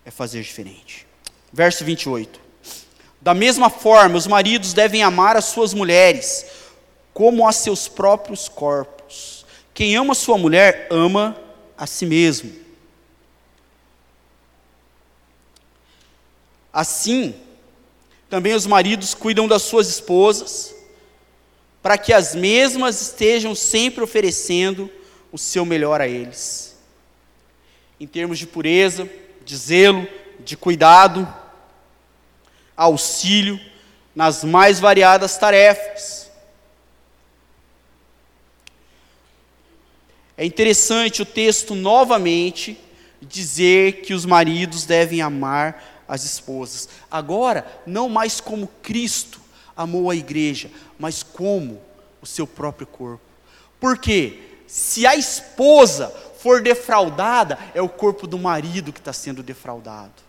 [0.05, 1.07] é fazer diferente.
[1.51, 2.39] Verso 28.
[3.19, 6.45] Da mesma forma, os maridos devem amar as suas mulheres
[7.13, 9.00] como a seus próprios corpos.
[9.73, 11.38] Quem ama sua mulher, ama
[11.77, 12.51] a si mesmo.
[16.71, 17.36] Assim,
[18.29, 20.73] também os maridos cuidam das suas esposas,
[21.81, 24.89] para que as mesmas estejam sempre oferecendo
[25.31, 26.77] o seu melhor a eles.
[27.99, 29.10] Em termos de pureza,
[29.43, 30.07] de zelo,
[30.39, 31.27] de cuidado,
[32.75, 33.60] auxílio
[34.15, 36.20] nas mais variadas tarefas.
[40.41, 42.75] É interessante o texto novamente
[43.21, 46.89] dizer que os maridos devem amar as esposas.
[47.12, 49.39] Agora, não mais como Cristo
[49.77, 51.80] amou a igreja, mas como
[52.19, 53.21] o seu próprio corpo.
[53.80, 60.23] Porque se a esposa for defraudada, é o corpo do marido que está sendo defraudado.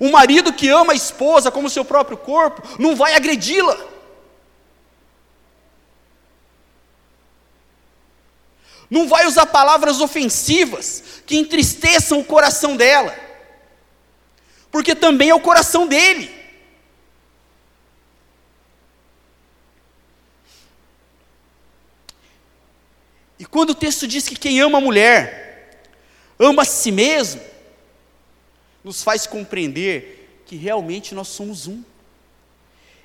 [0.00, 3.76] O marido que ama a esposa como seu próprio corpo, não vai agredi-la.
[8.90, 13.14] Não vai usar palavras ofensivas que entristeçam o coração dela,
[14.70, 16.38] porque também é o coração dele.
[23.38, 25.80] E quando o texto diz que quem ama a mulher,
[26.38, 27.40] ama a si mesmo,
[28.82, 31.82] nos faz compreender que realmente nós somos um.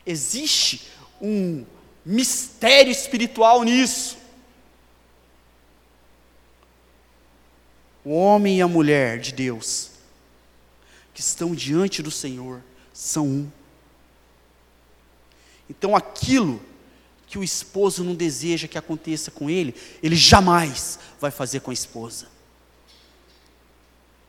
[0.06, 0.90] Existe
[1.22, 1.66] um
[2.06, 4.18] mistério espiritual nisso.
[8.04, 9.92] O homem e a mulher de Deus,
[11.14, 12.62] que estão diante do Senhor,
[12.94, 13.52] são um.
[15.70, 16.62] Então aquilo
[17.28, 21.74] que o esposo não deseja que aconteça com ele, ele jamais vai fazer com a
[21.74, 22.28] esposa.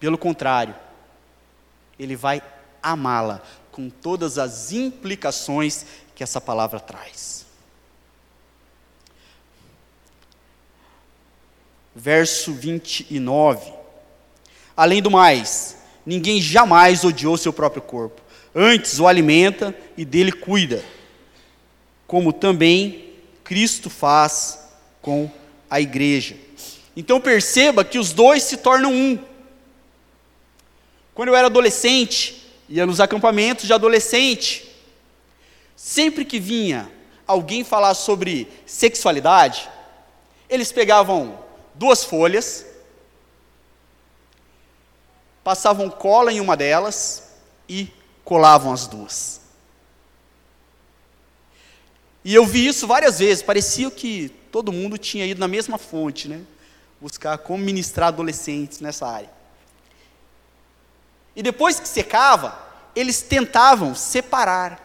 [0.01, 0.75] Pelo contrário,
[1.99, 2.43] ele vai
[2.83, 5.85] amá-la com todas as implicações
[6.15, 7.45] que essa palavra traz.
[11.95, 13.73] Verso 29.
[14.77, 18.21] Além do mais, ninguém jamais odiou seu próprio corpo,
[18.55, 20.83] antes o alimenta e dele cuida
[22.07, 24.69] como também Cristo faz
[25.01, 25.31] com
[25.69, 26.37] a igreja.
[26.97, 29.19] Então perceba que os dois se tornam um.
[31.15, 34.69] Quando eu era adolescente, ia nos acampamentos de adolescente,
[35.75, 36.91] sempre que vinha
[37.27, 39.69] alguém falar sobre sexualidade,
[40.49, 41.39] eles pegavam
[41.75, 42.65] duas folhas,
[45.43, 47.31] passavam cola em uma delas
[47.69, 47.91] e
[48.25, 49.41] colavam as duas.
[52.25, 56.29] E eu vi isso várias vezes, parecia que todo mundo tinha ido na mesma fonte,
[56.29, 56.43] né?
[57.01, 59.31] Buscar como ministrar adolescentes nessa área.
[61.37, 62.59] E depois que secava,
[62.95, 64.81] eles tentavam separar,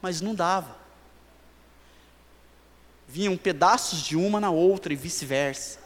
[0.00, 0.74] mas não dava.
[3.06, 5.81] Vinham pedaços de uma na outra e vice-versa.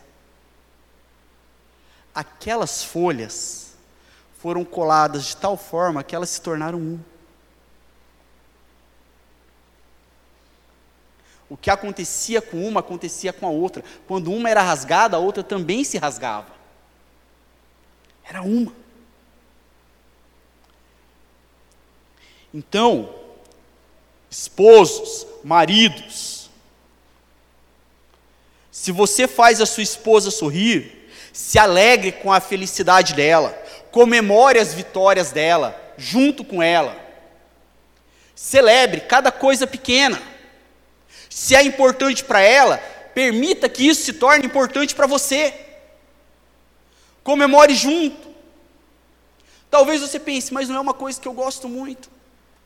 [2.16, 3.74] Aquelas folhas
[4.38, 6.98] foram coladas de tal forma que elas se tornaram um.
[11.50, 13.84] O que acontecia com uma acontecia com a outra.
[14.08, 16.48] Quando uma era rasgada, a outra também se rasgava.
[18.24, 18.72] Era uma.
[22.54, 23.14] Então,
[24.30, 26.48] esposos, maridos,
[28.70, 31.05] se você faz a sua esposa sorrir,
[31.36, 33.50] se alegre com a felicidade dela,
[33.90, 36.96] comemore as vitórias dela, junto com ela.
[38.34, 40.18] Celebre cada coisa pequena.
[41.28, 42.78] Se é importante para ela,
[43.14, 45.52] permita que isso se torne importante para você.
[47.22, 48.34] Comemore junto.
[49.70, 52.08] Talvez você pense, mas não é uma coisa que eu gosto muito.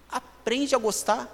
[0.09, 1.29] Aprende a gostar.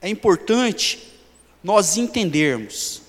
[0.00, 1.12] É importante
[1.62, 3.02] nós entendermos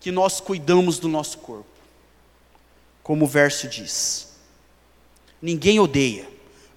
[0.00, 1.68] que nós cuidamos do nosso corpo,
[3.02, 4.28] como o verso diz.
[5.42, 6.28] Ninguém odeia,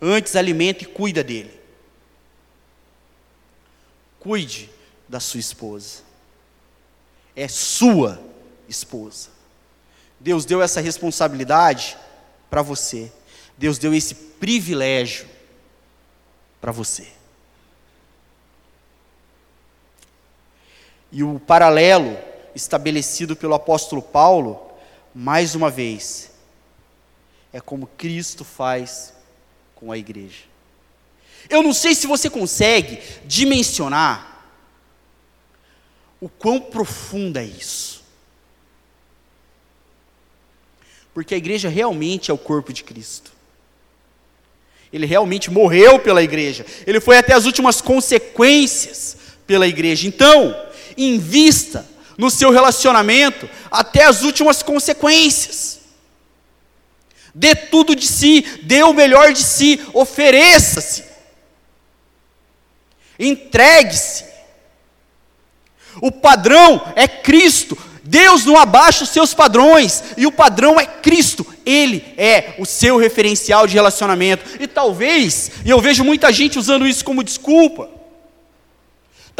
[0.02, 1.60] antes alimenta e cuida dele.
[4.20, 4.70] Cuide
[5.08, 6.02] da sua esposa,
[7.36, 8.22] é sua
[8.68, 9.30] esposa.
[10.20, 11.98] Deus deu essa responsabilidade
[12.50, 13.12] para você,
[13.58, 15.28] Deus deu esse privilégio
[16.60, 17.21] para você.
[21.12, 22.18] E o paralelo
[22.56, 24.72] estabelecido pelo apóstolo Paulo,
[25.14, 26.32] mais uma vez,
[27.52, 29.14] é como Cristo faz
[29.76, 30.44] com a igreja.
[31.50, 34.46] Eu não sei se você consegue dimensionar
[36.20, 38.04] o quão profunda é isso.
[41.14, 43.32] Porque a igreja realmente é o corpo de Cristo.
[44.94, 46.66] Ele realmente morreu pela igreja.
[46.86, 50.08] Ele foi até as últimas consequências pela igreja.
[50.08, 50.56] Então,
[50.98, 51.86] invista
[52.18, 55.80] no seu relacionamento até as últimas consequências.
[57.34, 61.06] Dê tudo de si, dê o melhor de si, ofereça-se.
[63.18, 64.26] Entregue-se.
[66.02, 67.78] O padrão é Cristo.
[68.04, 72.98] Deus não abaixa os seus padrões, e o padrão é Cristo, Ele é o seu
[72.98, 74.44] referencial de relacionamento.
[74.60, 78.01] E talvez, e eu vejo muita gente usando isso como desculpa,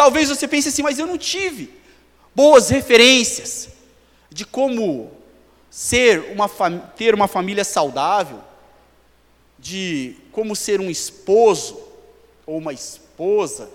[0.02, 1.72] Talvez você pense assim, mas eu não tive
[2.34, 3.70] boas referências
[4.32, 5.12] de como
[5.70, 6.50] ser uma
[6.98, 8.42] ter uma família saudável,
[9.60, 11.80] de como ser um esposo
[12.48, 13.70] ou uma esposa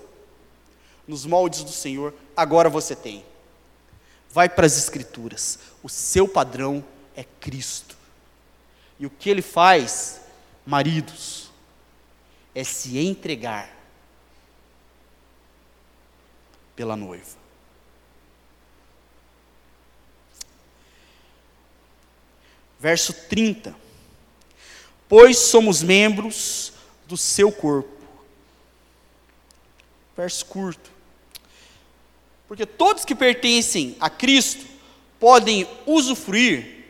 [1.07, 2.13] nos moldes do Senhor.
[2.35, 3.23] Agora você tem.
[4.29, 5.57] Vai para as Escrituras.
[5.81, 6.83] O seu padrão
[7.15, 7.95] é Cristo.
[8.99, 10.19] E o que ele faz,
[10.65, 11.49] maridos,
[12.53, 13.76] é se entregar
[16.77, 17.35] pela noiva.
[22.79, 23.75] Verso 30.
[25.09, 26.71] Pois somos membros
[27.07, 27.89] do seu corpo.
[30.15, 30.91] Verso curto.
[32.47, 34.65] Porque todos que pertencem a Cristo
[35.19, 36.85] podem usufruir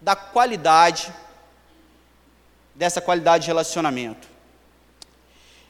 [0.00, 1.14] da qualidade,
[2.74, 4.26] dessa qualidade de relacionamento.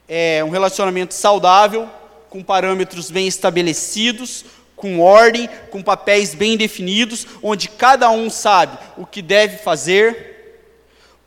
[0.09, 1.91] É um relacionamento saudável,
[2.33, 9.05] com parâmetros bem estabelecidos, com ordem, com papéis bem definidos, onde cada um sabe o
[9.05, 10.65] que deve fazer,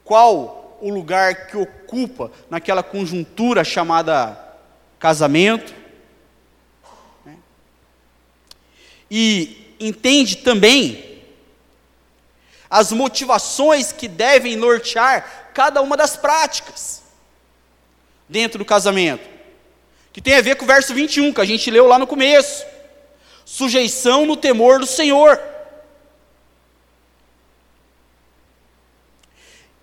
[0.03, 4.35] qual o lugar que ocupa naquela conjuntura chamada
[4.97, 5.75] casamento.
[7.23, 7.37] Né?
[9.11, 11.21] E entende também
[12.67, 17.03] as motivações que devem nortear cada uma das práticas
[18.27, 19.34] dentro do casamento
[20.15, 22.65] que tem a ver com o verso 21, que a gente leu lá no começo.
[23.43, 25.37] Sujeição no temor do Senhor.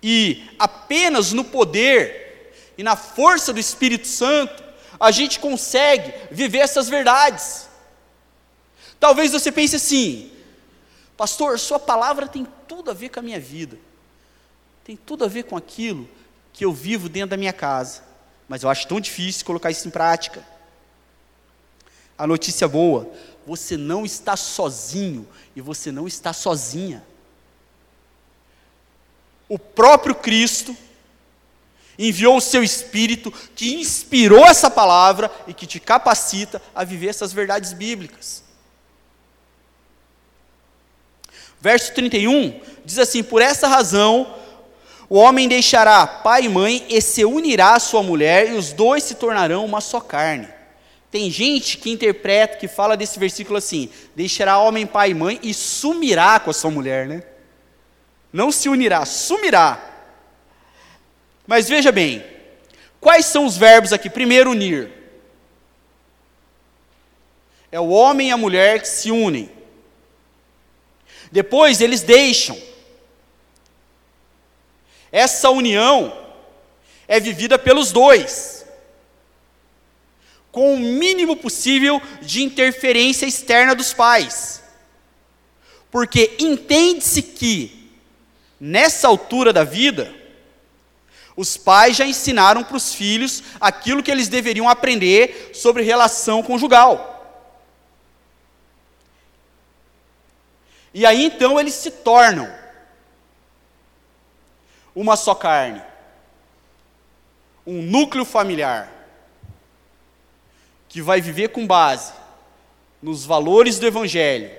[0.01, 4.63] E apenas no poder e na força do Espírito Santo,
[4.99, 7.69] a gente consegue viver essas verdades.
[8.99, 10.31] Talvez você pense assim,
[11.15, 13.77] pastor, sua palavra tem tudo a ver com a minha vida,
[14.83, 16.09] tem tudo a ver com aquilo
[16.51, 18.12] que eu vivo dentro da minha casa
[18.47, 20.43] mas eu acho tão difícil colocar isso em prática.
[22.17, 23.11] A notícia boa:
[23.45, 27.03] você não está sozinho e você não está sozinha.
[29.49, 30.75] O próprio Cristo
[31.97, 37.31] enviou o seu Espírito que inspirou essa palavra e que te capacita a viver essas
[37.31, 38.43] verdades bíblicas.
[41.59, 44.42] Verso 31 diz assim: Por essa razão
[45.13, 49.03] o homem deixará pai e mãe e se unirá à sua mulher, e os dois
[49.03, 50.47] se tornarão uma só carne.
[51.11, 55.53] Tem gente que interpreta, que fala desse versículo assim: deixará homem pai e mãe e
[55.53, 57.21] sumirá com a sua mulher, né?
[58.33, 59.79] Não se unirá, sumirá.
[61.45, 62.25] Mas veja bem,
[62.99, 64.09] quais são os verbos aqui?
[64.09, 64.91] Primeiro, unir.
[67.71, 69.47] É o homem e a mulher que se unem.
[71.31, 72.72] Depois eles deixam.
[75.13, 76.11] Essa união
[77.07, 78.65] é vivida pelos dois.
[80.53, 84.61] com o mínimo possível de interferência externa dos pais.
[85.89, 87.91] Porque entende-se que,
[88.59, 90.13] nessa altura da vida,
[91.35, 97.09] os pais já ensinaram para os filhos aquilo que eles deveriam aprender sobre relação conjugal.
[100.93, 102.47] E aí então eles se tornam
[104.95, 105.81] uma só carne,
[107.65, 108.91] um núcleo familiar,
[110.87, 112.13] que vai viver com base
[113.01, 114.51] nos valores do Evangelho,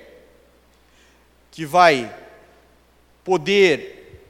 [1.50, 2.14] que vai
[3.22, 4.20] poder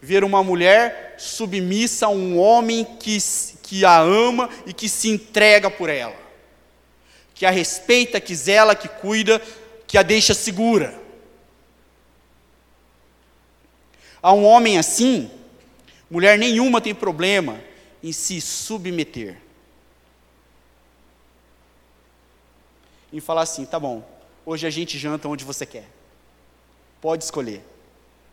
[0.00, 3.18] ver uma mulher submissa a um homem que,
[3.62, 6.16] que a ama e que se entrega por ela,
[7.34, 9.42] que a respeita, que zela, que cuida,
[9.86, 10.98] que a deixa segura.
[14.22, 15.30] A um homem assim,
[16.10, 17.60] mulher nenhuma tem problema
[18.02, 19.40] em se submeter.
[23.12, 24.06] Em falar assim, tá bom,
[24.44, 25.88] hoje a gente janta onde você quer.
[27.00, 27.62] Pode escolher.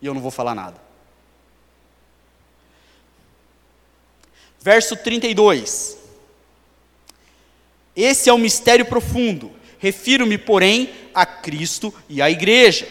[0.01, 0.81] E eu não vou falar nada.
[4.59, 5.97] Verso 32.
[7.95, 9.51] Esse é o um mistério profundo.
[9.79, 12.87] Refiro-me, porém, a Cristo e à igreja.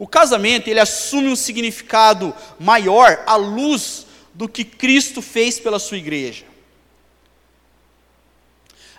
[0.00, 5.98] O casamento, ele assume um significado maior à luz do que Cristo fez pela sua
[5.98, 6.46] igreja.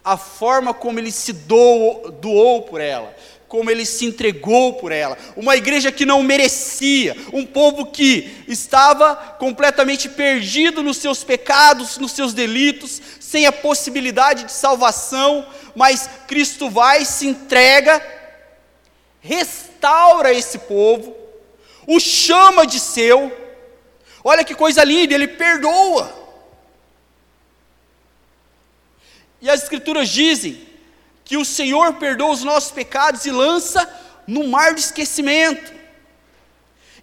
[0.06, 3.16] A forma como ele se doou, doou por ela,
[3.48, 5.18] como ele se entregou por ela.
[5.36, 12.12] Uma igreja que não merecia, um povo que estava completamente perdido nos seus pecados, nos
[12.12, 18.00] seus delitos, sem a possibilidade de salvação, mas Cristo vai, se entrega,
[19.20, 19.71] restaura
[20.34, 21.16] esse povo,
[21.88, 23.32] o chama de seu.
[24.24, 26.22] Olha que coisa linda, ele perdoa.
[29.42, 30.68] E as Escrituras dizem
[31.26, 33.88] que o Senhor perdoa os nossos pecados e lança
[34.28, 35.74] no mar de esquecimento.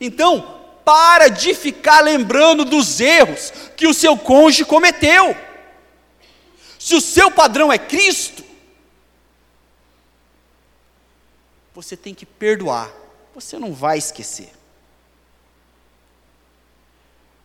[0.01, 5.37] Então, para de ficar lembrando dos erros que o seu cônjuge cometeu.
[6.79, 8.45] Se o seu padrão é Cristo,
[11.79, 12.93] você tem que perdoar,
[13.33, 14.51] você não vai esquecer.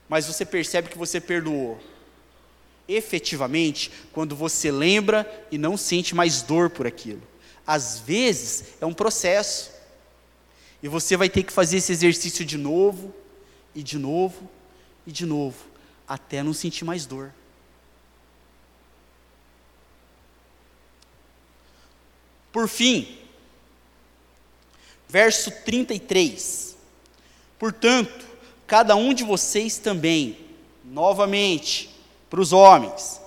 [0.09, 1.79] Mas você percebe que você perdoou
[2.87, 7.21] efetivamente quando você lembra e não sente mais dor por aquilo.
[7.65, 9.71] Às vezes é um processo.
[10.81, 13.13] E você vai ter que fazer esse exercício de novo,
[13.75, 14.49] e de novo,
[15.05, 15.63] e de novo,
[16.07, 17.31] até não sentir mais dor.
[22.51, 23.22] Por fim,
[25.13, 26.75] verso 33.
[27.59, 28.25] Portanto,
[28.65, 30.39] cada um de vocês também,
[30.83, 31.95] novamente,
[32.31, 33.21] para os homens,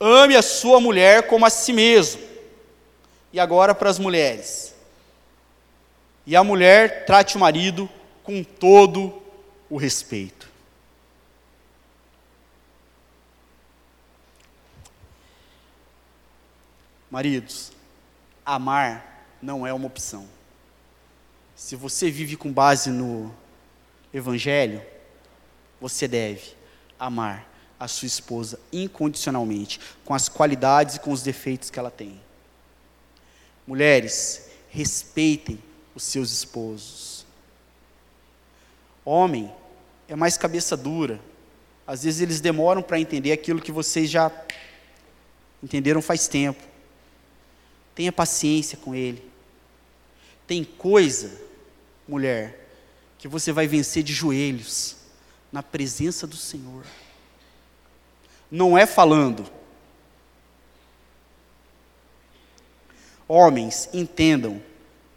[0.00, 2.20] ame a sua mulher como a si mesmo.
[3.32, 4.74] E agora para as mulheres.
[6.26, 7.88] E a mulher trate o marido
[8.24, 9.22] com todo
[9.70, 10.48] o respeito.
[17.08, 17.70] Maridos,
[18.44, 20.37] amar não é uma opção.
[21.58, 23.34] Se você vive com base no
[24.14, 24.80] Evangelho,
[25.80, 26.52] você deve
[26.96, 27.50] amar
[27.80, 32.20] a sua esposa incondicionalmente, com as qualidades e com os defeitos que ela tem.
[33.66, 35.60] Mulheres, respeitem
[35.96, 37.26] os seus esposos.
[39.04, 39.52] Homem
[40.06, 41.18] é mais cabeça dura.
[41.84, 44.30] Às vezes eles demoram para entender aquilo que vocês já
[45.60, 46.62] entenderam faz tempo.
[47.96, 49.28] Tenha paciência com ele.
[50.46, 51.47] Tem coisa
[52.08, 52.68] mulher,
[53.18, 54.96] que você vai vencer de joelhos
[55.52, 56.84] na presença do Senhor.
[58.50, 59.46] Não é falando.
[63.26, 64.62] Homens, entendam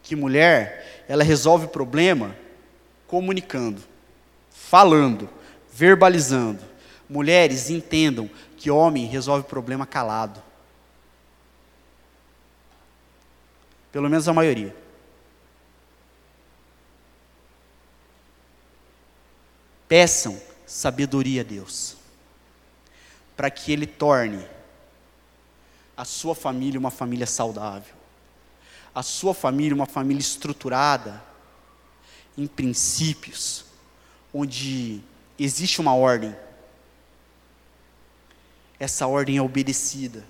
[0.02, 2.36] que mulher, ela resolve problema
[3.06, 3.82] comunicando,
[4.50, 5.28] falando,
[5.72, 6.62] verbalizando.
[7.08, 10.42] Mulheres, entendam que homem resolve problema calado.
[13.90, 14.74] Pelo menos a maioria.
[19.92, 21.98] Peçam sabedoria a Deus,
[23.36, 24.42] para que Ele torne
[25.94, 27.94] a sua família uma família saudável,
[28.94, 31.22] a sua família uma família estruturada
[32.38, 33.66] em princípios,
[34.32, 35.02] onde
[35.38, 36.34] existe uma ordem.
[38.80, 40.24] Essa ordem é obedecida,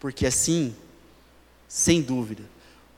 [0.00, 0.74] porque assim,
[1.68, 2.44] sem dúvida,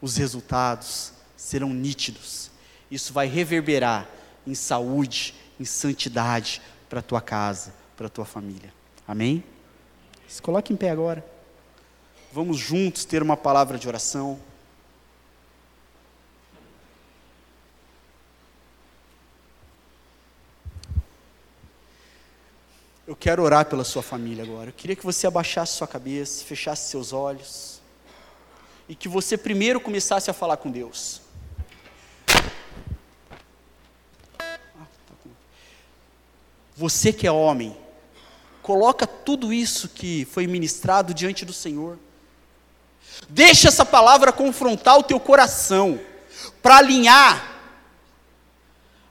[0.00, 2.48] os resultados serão nítidos.
[2.88, 4.08] Isso vai reverberar
[4.46, 8.72] em saúde, em santidade para a tua casa, para a tua família.
[9.06, 9.44] Amém?
[10.28, 11.24] Se coloque em pé agora.
[12.32, 14.38] Vamos juntos ter uma palavra de oração.
[23.06, 24.70] Eu quero orar pela sua família agora.
[24.70, 27.80] Eu queria que você abaixasse sua cabeça, fechasse seus olhos
[28.88, 31.20] e que você primeiro começasse a falar com Deus.
[36.76, 37.76] Você que é homem,
[38.62, 41.98] coloca tudo isso que foi ministrado diante do Senhor.
[43.28, 46.00] Deixa essa palavra confrontar o teu coração,
[46.62, 47.52] para alinhar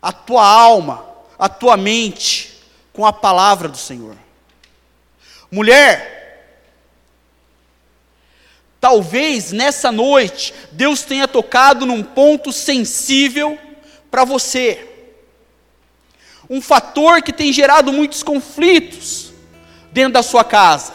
[0.02, 1.06] a tua alma,
[1.40, 2.62] a tua mente
[2.92, 4.16] com a palavra do Senhor.
[5.50, 6.60] Mulher,
[8.82, 13.58] talvez nessa noite Deus tenha tocado num ponto sensível
[14.12, 14.93] para você.
[16.50, 19.34] Um fator que tem gerado muitos conflitos
[19.92, 20.94] dentro da sua casa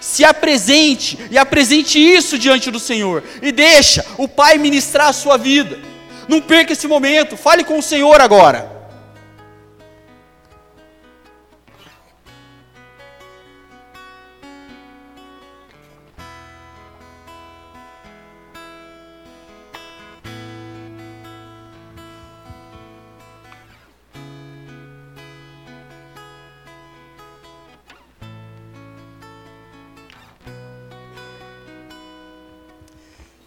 [0.00, 5.36] se apresente e apresente isso diante do Senhor e deixa o Pai ministrar a sua
[5.36, 5.78] vida.
[6.28, 8.75] Não perca esse momento, fale com o Senhor agora.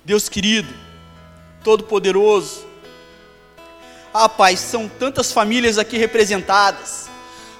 [0.09, 0.73] Deus querido,
[1.63, 2.65] Todo-Poderoso.
[4.11, 7.07] Ah, Pai, são tantas famílias aqui representadas,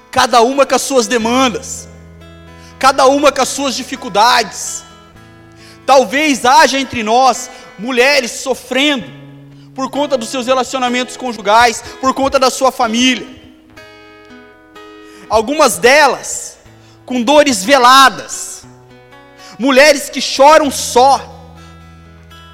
[0.09, 1.87] cada uma com as suas demandas,
[2.79, 4.83] cada uma com as suas dificuldades.
[5.85, 9.05] Talvez haja entre nós mulheres sofrendo
[9.75, 13.27] por conta dos seus relacionamentos conjugais, por conta da sua família.
[15.29, 16.57] Algumas delas
[17.05, 18.63] com dores veladas,
[19.59, 21.38] mulheres que choram só,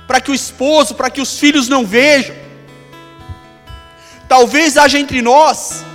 [0.07, 2.35] para que o esposo, para que os filhos não vejam.
[4.27, 5.85] Talvez haja entre nós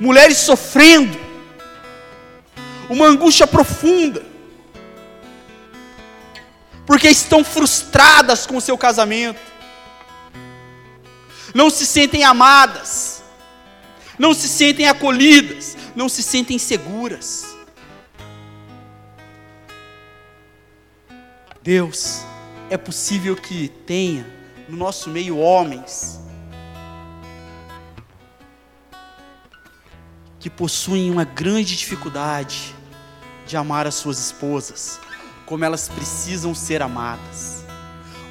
[0.00, 1.20] mulheres sofrendo,
[2.88, 4.24] uma angústia profunda,
[6.86, 9.38] porque estão frustradas com o seu casamento,
[11.54, 13.22] não se sentem amadas,
[14.18, 17.44] não se sentem acolhidas, não se sentem seguras.
[21.62, 22.24] Deus,
[22.70, 24.24] é possível que tenha
[24.68, 26.20] no nosso meio homens
[30.38, 32.74] que possuem uma grande dificuldade
[33.44, 35.00] de amar as suas esposas,
[35.44, 37.64] como elas precisam ser amadas.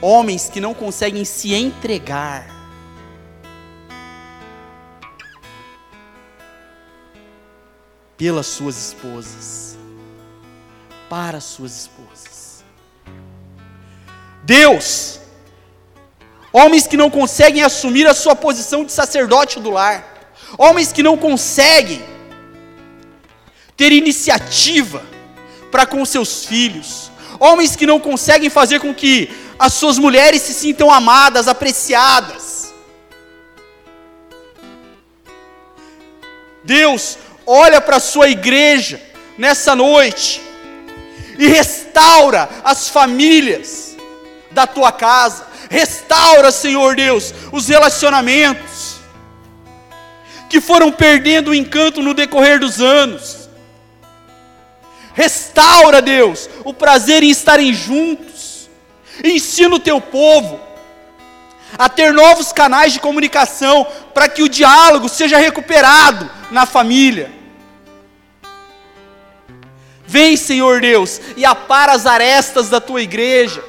[0.02, 2.48] Homens que não conseguem se entregar.
[8.18, 9.78] Pelas suas esposas,
[11.10, 12.29] para as suas esposas.
[14.50, 15.20] Deus.
[16.52, 20.04] Homens que não conseguem assumir a sua posição de sacerdote do lar.
[20.58, 22.02] Homens que não conseguem
[23.78, 25.04] ter iniciativa
[25.70, 27.12] para com seus filhos.
[27.39, 29.30] Homens que não conseguem fazer com que
[29.60, 32.74] as suas mulheres se sintam amadas, apreciadas.
[36.64, 39.00] Deus olha para a sua igreja
[39.38, 40.41] nessa noite
[41.38, 43.89] e restaura as famílias
[44.60, 45.47] da tua casa.
[45.70, 48.97] Restaura, Senhor Deus, os relacionamentos
[50.49, 53.47] que foram perdendo o encanto no decorrer dos anos.
[55.14, 58.70] Restaura, Deus, o prazer em estarem juntos.
[59.24, 60.60] Ensina o teu povo
[61.78, 67.32] a ter novos canais de comunicação para que o diálogo seja recuperado na família.
[70.05, 73.64] Vem, Senhor Deus, e apara as arestas da tua igreja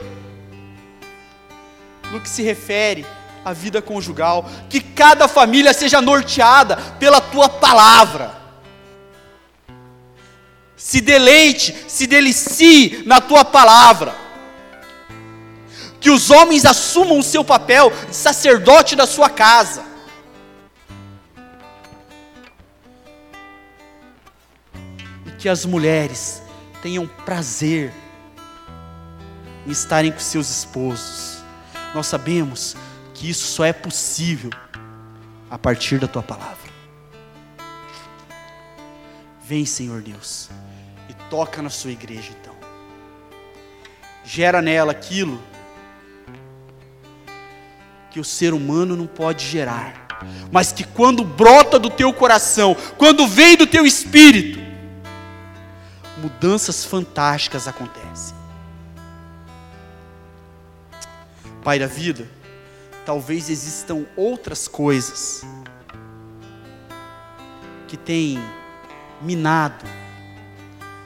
[2.11, 3.07] no que se refere
[3.45, 8.39] à vida conjugal, que cada família seja norteada pela tua palavra.
[10.77, 14.15] Se deleite, se delicie na tua palavra.
[16.01, 19.85] Que os homens assumam o seu papel de sacerdote da sua casa.
[25.27, 26.43] E que as mulheres
[26.83, 27.93] tenham prazer
[29.67, 31.40] em estarem com seus esposos
[31.95, 32.77] nós sabemos
[33.15, 34.51] que isso só é possível
[35.51, 36.71] a partir da tua palavra.
[39.43, 40.49] Vem, Senhor Deus,
[41.09, 42.55] e toca na sua igreja então.
[44.25, 45.43] Gera nela aquilo
[48.11, 50.07] que o ser humano não pode gerar,
[50.53, 54.61] mas que quando brota do teu coração, quando vem do teu espírito,
[56.19, 58.40] mudanças fantásticas acontecem.
[61.63, 62.27] Pai da vida,
[63.05, 65.43] talvez existam outras coisas
[67.87, 68.39] que têm
[69.21, 69.85] minado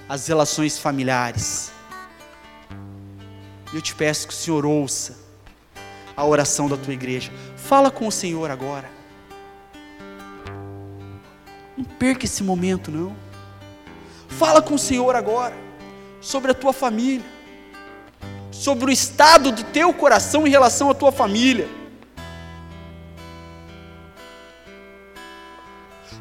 [0.08, 1.72] as relações familiares.
[3.72, 5.18] Eu te peço que o Senhor ouça
[6.16, 7.32] a oração da tua igreja.
[7.56, 8.88] Fala com o Senhor agora.
[11.76, 13.16] Não perca esse momento, não.
[14.28, 15.56] Fala com o Senhor agora
[16.20, 17.24] sobre a tua família,
[18.60, 21.68] sobre o estado do teu coração em relação à tua família.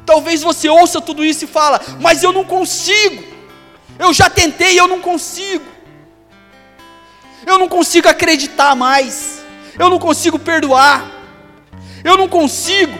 [0.04, 3.22] Talvez você ouça tudo isso e fala: "Mas eu não consigo.
[3.98, 5.64] Eu já tentei e eu não consigo.
[7.46, 9.42] Eu não consigo acreditar mais.
[9.78, 11.10] Eu não consigo perdoar.
[12.02, 12.98] Eu não consigo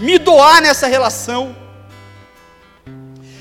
[0.00, 1.56] me doar nessa relação.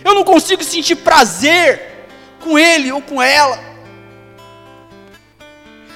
[0.04, 2.08] Eu não consigo sentir prazer
[2.40, 3.69] com ele ou com ela.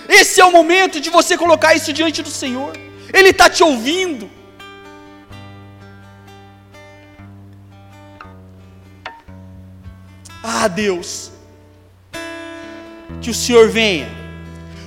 [0.07, 2.73] Esse é o momento de você colocar isso diante do Senhor.
[3.13, 4.29] Ele está te ouvindo.
[10.43, 11.31] Ah, Deus,
[13.21, 14.09] que o Senhor venha,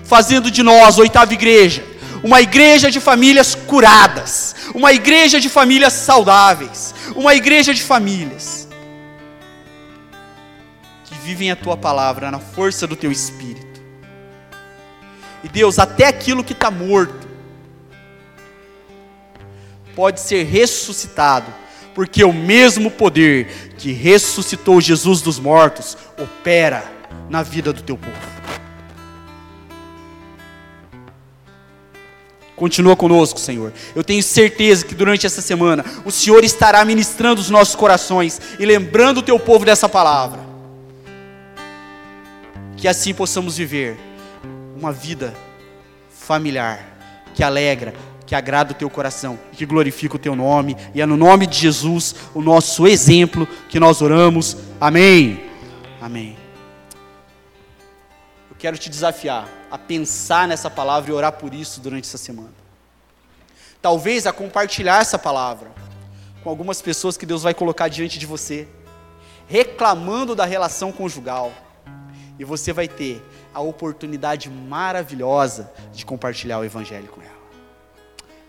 [0.04, 1.82] fazendo de nós, oitava igreja,
[2.22, 8.68] uma igreja de famílias curadas, uma igreja de famílias saudáveis, uma igreja de famílias
[11.04, 13.65] que vivem a tua palavra na força do teu espírito.
[15.46, 17.28] E Deus, até aquilo que está morto,
[19.94, 21.54] pode ser ressuscitado
[21.94, 23.46] porque o mesmo poder
[23.78, 26.84] que ressuscitou Jesus dos mortos opera
[27.30, 28.16] na vida do teu povo.
[32.56, 33.72] Continua conosco, Senhor.
[33.94, 38.66] Eu tenho certeza que durante essa semana o Senhor estará ministrando os nossos corações e
[38.66, 40.40] lembrando o teu povo dessa palavra.
[42.76, 43.96] Que assim possamos viver
[44.76, 45.34] uma vida
[46.10, 46.84] familiar,
[47.34, 47.94] que alegra,
[48.26, 50.76] que agrada o teu coração que glorifica o teu nome.
[50.94, 54.56] E é no nome de Jesus, o nosso exemplo, que nós oramos.
[54.80, 55.44] Amém.
[56.00, 56.36] Amém.
[58.50, 62.52] Eu quero te desafiar a pensar nessa palavra e orar por isso durante essa semana.
[63.80, 65.70] Talvez a compartilhar essa palavra
[66.42, 68.68] com algumas pessoas que Deus vai colocar diante de você,
[69.46, 71.52] reclamando da relação conjugal.
[72.38, 73.22] E você vai ter
[73.56, 77.32] a oportunidade maravilhosa de compartilhar o Evangelho com ela.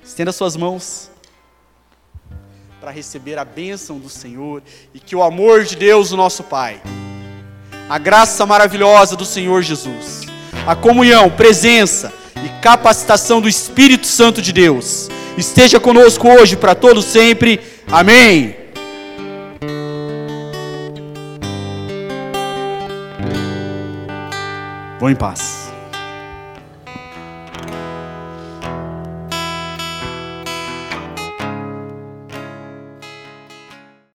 [0.03, 1.10] Estenda suas mãos
[2.82, 4.62] para receber a bênção do Senhor
[4.93, 6.82] e que o amor de Deus, o nosso Pai,
[7.89, 10.24] a graça maravilhosa do Senhor Jesus,
[10.68, 12.12] a comunhão, presença
[12.45, 17.62] e capacitação do Espírito Santo de Deus esteja conosco hoje para todos sempre.
[17.89, 18.57] Amém.
[25.00, 25.66] Vou em paz.